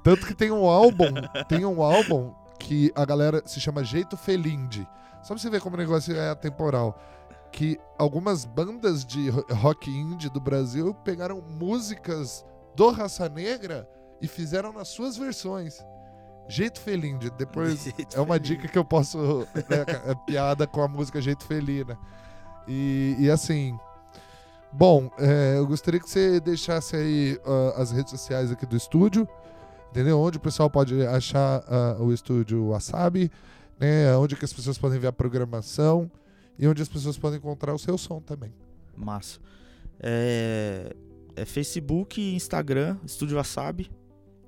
Tanto 0.03 0.27
que 0.27 0.35
tem 0.35 0.51
um 0.51 0.67
álbum, 0.67 1.15
tem 1.49 1.65
um 1.65 1.81
álbum 1.81 2.35
que 2.59 2.93
a 2.97 3.05
galera 3.05 3.41
se 3.47 3.61
chama 3.61 3.85
Jeito 3.85 4.17
Felinde. 4.17 4.87
Só 5.23 5.35
pra 5.35 5.39
você 5.39 5.49
ver 5.49 5.61
como 5.61 5.77
o 5.77 5.79
negócio 5.79 6.17
é 6.17 6.31
atemporal 6.31 6.99
que 7.53 7.79
algumas 7.99 8.45
bandas 8.47 9.05
de 9.05 9.29
rock 9.29 9.91
indie 9.91 10.31
do 10.31 10.41
Brasil 10.41 10.95
pegaram 11.05 11.43
músicas 11.43 12.45
do 12.75 12.91
Raça 12.91 13.29
Negra 13.29 13.89
e 14.21 14.27
fizeram 14.27 14.73
nas 14.73 14.89
suas 14.89 15.17
versões. 15.17 15.79
Jeito 16.49 16.81
Felinde, 16.81 17.31
depois 17.31 17.85
Jeito 17.97 18.17
é 18.17 18.21
uma 18.21 18.41
dica 18.41 18.67
que 18.67 18.79
eu 18.79 18.85
posso. 18.85 19.47
Né, 19.55 19.85
é 20.07 20.15
piada 20.27 20.67
com 20.67 20.83
a 20.83 20.89
música 20.89 21.21
Jeito 21.21 21.45
Felina. 21.45 21.99
E, 22.67 23.17
e 23.19 23.31
assim. 23.31 23.79
Bom, 24.73 25.11
é, 25.19 25.59
eu 25.59 25.67
gostaria 25.67 26.01
que 26.01 26.09
você 26.09 26.41
deixasse 26.41 26.97
aí 26.97 27.39
uh, 27.45 27.79
as 27.79 27.91
redes 27.91 28.11
sociais 28.11 28.51
aqui 28.51 28.65
do 28.65 28.75
estúdio, 28.75 29.29
entendeu? 29.91 30.19
Onde 30.19 30.39
o 30.39 30.41
pessoal 30.41 30.71
pode 30.71 31.07
achar 31.07 31.61
uh, 31.61 32.03
o 32.03 32.11
estúdio 32.11 32.71
Wasabi, 32.71 33.31
né? 33.79 34.17
Onde 34.17 34.35
que 34.35 34.47
as 34.47 34.53
pessoas 34.53 34.79
podem 34.79 34.99
ver 34.99 35.09
a 35.09 35.13
programação 35.13 36.11
e 36.59 36.67
onde 36.67 36.83
as 36.83 36.89
pessoas 36.89 37.17
podem 37.17 37.39
encontrar 37.39 37.75
o 37.75 37.79
seu 37.79 37.97
som 37.97 38.21
também. 38.21 38.53
Massa. 38.97 39.41
É, 40.01 40.95
é 41.37 41.45
Facebook 41.45 42.21
e 42.21 42.35
Instagram, 42.35 42.97
Estúdio 43.05 43.37
Wasabi. 43.37 43.91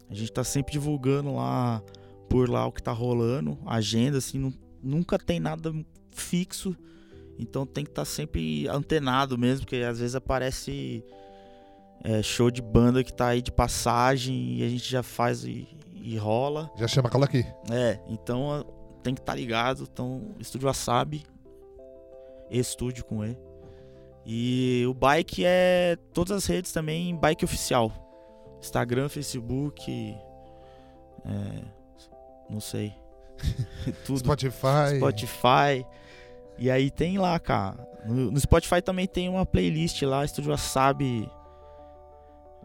A 0.09 0.15
gente 0.15 0.33
tá 0.33 0.45
sempre 0.45 0.73
divulgando 0.73 1.35
lá 1.35 1.83
por 2.29 2.49
lá 2.49 2.67
o 2.67 2.73
que 2.73 2.83
tá 2.83 2.93
rolando, 2.93 3.59
agenda, 3.67 4.19
assim, 4.19 4.39
não, 4.39 4.53
nunca 4.83 5.19
tem 5.19 5.41
nada 5.41 5.73
fixo. 6.11 6.77
Então 7.39 7.67
tem 7.67 7.85
que 7.85 7.91
estar 7.91 8.03
tá 8.03 8.07
sempre 8.07 8.69
antenado 8.69 9.37
mesmo, 9.37 9.65
porque 9.65 9.77
às 9.77 9.99
vezes 9.99 10.15
aparece 10.15 11.05
é, 12.03 12.23
show 12.23 12.51
de 12.51 12.63
banda 12.63 13.03
que 13.03 13.13
tá 13.13 13.29
aí 13.29 13.43
de 13.43 13.51
passagem 13.51 14.59
e 14.59 14.63
a 14.63 14.69
gente 14.69 14.89
já 14.89 15.03
faz 15.03 15.45
e, 15.45 15.67
e 15.95 16.17
rola. 16.17 16.71
Já 16.77 16.87
chama 16.87 17.09
cola 17.09 17.25
aqui. 17.25 17.45
É, 17.71 17.99
então 18.09 18.65
tem 19.03 19.15
que 19.15 19.21
estar 19.21 19.33
tá 19.33 19.37
ligado. 19.37 19.89
Então, 19.91 20.35
Estúdio 20.39 20.67
Wasabi, 20.67 21.25
estúdio 22.51 23.05
com 23.05 23.25
E. 23.25 23.37
E 24.27 24.85
o 24.87 24.95
bike 24.95 25.45
é 25.45 25.97
todas 26.13 26.33
as 26.33 26.47
redes 26.47 26.73
também, 26.73 27.15
bike 27.15 27.45
oficial. 27.45 27.93
Instagram, 28.61 29.09
Facebook, 29.09 30.17
é, 31.27 31.65
não 32.49 32.61
sei. 32.61 32.95
Tudo. 34.07 34.21
Spotify. 34.21 34.97
Spotify. 34.97 35.87
E 36.59 36.71
aí 36.71 36.91
tem 36.91 37.19
lá, 37.19 37.39
cara. 37.39 37.77
No, 38.07 38.31
no 38.31 38.41
Spotify 38.41 38.81
também 38.81 39.07
tem 39.07 39.29
uma 39.29 39.45
playlist 39.45 40.01
lá, 40.03 40.25
Estúdio 40.25 40.51
Wasabi 40.51 41.29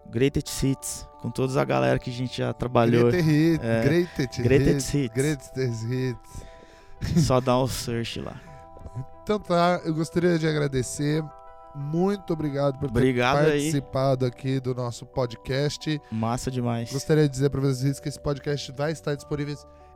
Greatest 0.09 0.63
Hits, 0.63 1.07
com 1.21 1.29
toda 1.29 1.61
a 1.61 1.65
galera 1.65 1.99
que 1.99 2.09
a 2.09 2.13
gente 2.13 2.37
já 2.37 2.51
trabalhou. 2.53 3.11
Greatest 3.11 3.29
Hits, 3.29 3.63
é, 3.63 3.83
Greatest, 3.83 4.41
Greatest 4.41 4.93
Hits. 4.93 5.15
Greatest 5.15 5.83
Hits. 5.85 7.25
Só 7.25 7.39
dá 7.39 7.61
um 7.61 7.67
search 7.67 8.19
lá. 8.19 8.48
Então 9.23 9.39
tá, 9.39 9.81
eu 9.83 9.93
gostaria 9.93 10.37
de 10.37 10.47
agradecer. 10.47 11.23
Muito 11.75 12.33
obrigado 12.33 12.79
por 12.79 12.89
ter 12.91 12.97
obrigado 12.97 13.45
participado 13.45 14.25
aí. 14.25 14.31
aqui 14.31 14.59
do 14.59 14.73
nosso 14.73 15.05
podcast. 15.05 16.01
Massa 16.11 16.49
demais. 16.49 16.91
Gostaria 16.91 17.23
de 17.23 17.29
dizer 17.29 17.49
para 17.49 17.61
vocês 17.61 17.99
que 17.99 18.09
esse 18.09 18.19
podcast 18.19 18.71
vai 18.71 18.91
estar 18.91 19.15
disponível 19.15 19.55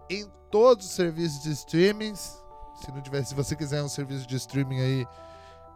em 0.10 0.28
todos 0.52 0.86
os 0.86 0.92
serviços 0.92 1.42
de 1.42 1.52
streaming. 1.52 2.16
Se 2.16 2.92
não 2.94 3.02
tiver, 3.02 3.24
se 3.24 3.34
você 3.34 3.56
quiser 3.56 3.82
um 3.82 3.90
serviço 3.90 4.28
de 4.28 4.36
streaming 4.36 4.80
aí 4.80 5.08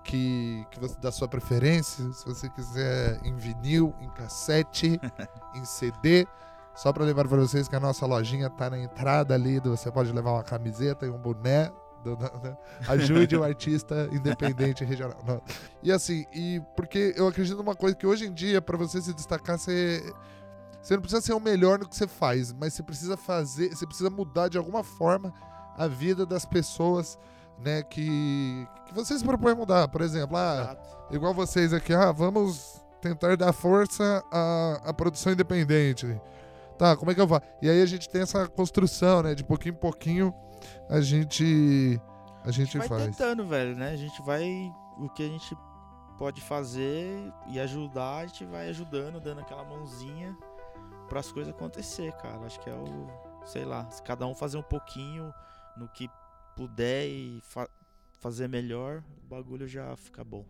que, 0.03 0.65
que 0.71 0.79
você 0.79 0.95
dá 1.01 1.11
sua 1.11 1.27
preferência, 1.27 2.11
se 2.13 2.25
você 2.25 2.49
quiser 2.49 3.19
em 3.23 3.35
vinil, 3.35 3.93
em 3.99 4.09
cassete, 4.09 4.99
em 5.55 5.65
CD, 5.65 6.27
só 6.75 6.93
para 6.93 7.03
lembrar 7.03 7.27
para 7.27 7.37
vocês 7.37 7.67
que 7.67 7.75
a 7.75 7.79
nossa 7.79 8.05
lojinha 8.05 8.49
tá 8.49 8.69
na 8.69 8.77
entrada 8.77 9.33
ali, 9.33 9.59
você 9.59 9.91
pode 9.91 10.11
levar 10.11 10.31
uma 10.31 10.43
camiseta 10.43 11.05
e 11.05 11.09
um 11.09 11.17
boné 11.17 11.71
do, 12.03 12.17
né? 12.17 12.57
Ajude 12.87 13.35
o 13.35 13.43
artista 13.43 14.09
independente 14.11 14.83
regional. 14.83 15.19
Não. 15.25 15.41
E 15.83 15.91
assim, 15.91 16.25
e 16.33 16.61
porque 16.75 17.13
eu 17.15 17.27
acredito 17.27 17.57
numa 17.57 17.75
coisa 17.75 17.95
que 17.95 18.05
hoje 18.05 18.25
em 18.25 18.33
dia, 18.33 18.61
para 18.61 18.77
você 18.77 19.01
se 19.01 19.13
destacar, 19.13 19.57
você. 19.57 20.03
Você 20.81 20.93
não 20.93 21.01
precisa 21.01 21.21
ser 21.21 21.33
o 21.33 21.39
melhor 21.39 21.79
no 21.79 21.87
que 21.89 21.95
você 21.95 22.07
faz, 22.07 22.53
mas 22.53 22.73
você 22.73 22.81
precisa 22.81 23.17
fazer, 23.17 23.69
você 23.69 23.85
precisa 23.85 24.09
mudar 24.09 24.47
de 24.47 24.57
alguma 24.57 24.83
forma 24.83 25.33
a 25.77 25.85
vida 25.85 26.25
das 26.25 26.45
pessoas, 26.45 27.19
né, 27.59 27.83
que, 27.83 28.65
que 28.85 28.93
você 28.93 29.17
se 29.17 29.23
propõe 29.23 29.51
a 29.51 29.55
mudar. 29.55 29.87
Por 29.89 29.99
exemplo, 29.99 30.37
ah, 30.37 30.77
igual 31.11 31.33
vocês 31.33 31.73
aqui, 31.73 31.93
ah, 31.93 32.13
vamos 32.13 32.81
tentar 33.01 33.35
dar 33.35 33.51
força 33.51 34.23
à, 34.31 34.81
à 34.85 34.93
produção 34.93 35.33
independente. 35.33 36.19
Tá, 36.77 36.95
como 36.95 37.11
é 37.11 37.15
que 37.15 37.19
eu 37.19 37.27
faço? 37.27 37.41
E 37.61 37.69
aí 37.69 37.81
a 37.81 37.85
gente 37.85 38.07
tem 38.07 38.21
essa 38.21 38.47
construção, 38.47 39.23
né? 39.23 39.33
De 39.33 39.43
pouquinho 39.43 39.73
em 39.73 39.77
pouquinho 39.77 40.33
a 40.89 41.01
gente 41.01 41.99
a 42.43 42.51
gente, 42.51 42.61
a 42.61 42.65
gente 42.65 42.77
vai 42.77 42.87
faz. 42.87 43.03
tentando, 43.05 43.45
velho, 43.45 43.75
né? 43.75 43.91
A 43.91 43.95
gente 43.95 44.21
vai 44.21 44.71
o 44.97 45.09
que 45.09 45.23
a 45.23 45.27
gente 45.27 45.55
pode 46.17 46.41
fazer 46.41 47.31
e 47.47 47.59
ajudar, 47.59 48.19
a 48.19 48.25
gente 48.27 48.45
vai 48.45 48.69
ajudando, 48.69 49.19
dando 49.19 49.41
aquela 49.41 49.63
mãozinha 49.63 50.35
para 51.07 51.19
as 51.19 51.31
coisas 51.31 51.53
acontecer, 51.53 52.11
cara. 52.13 52.39
Acho 52.45 52.59
que 52.59 52.69
é 52.69 52.73
o, 52.73 53.07
sei 53.45 53.65
lá, 53.65 53.89
se 53.89 54.01
cada 54.01 54.25
um 54.25 54.33
fazer 54.33 54.57
um 54.57 54.63
pouquinho 54.63 55.33
no 55.75 55.87
que 55.87 56.09
puder 56.55 57.07
e 57.07 57.39
fa 57.43 57.69
fazer 58.19 58.49
melhor, 58.49 59.03
o 59.23 59.27
bagulho 59.29 59.67
já 59.67 59.95
fica 59.95 60.23
bom. 60.23 60.43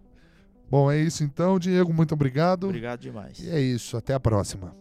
Bom, 0.70 0.90
é 0.90 0.98
isso 0.98 1.22
então, 1.24 1.60
Diego, 1.60 1.94
muito 1.94 2.14
obrigado. 2.14 2.66
Obrigado 2.66 3.02
demais. 3.02 3.40
E 3.40 3.50
é 3.50 3.60
isso, 3.60 3.98
até 3.98 4.14
a 4.14 4.20
próxima. 4.20 4.74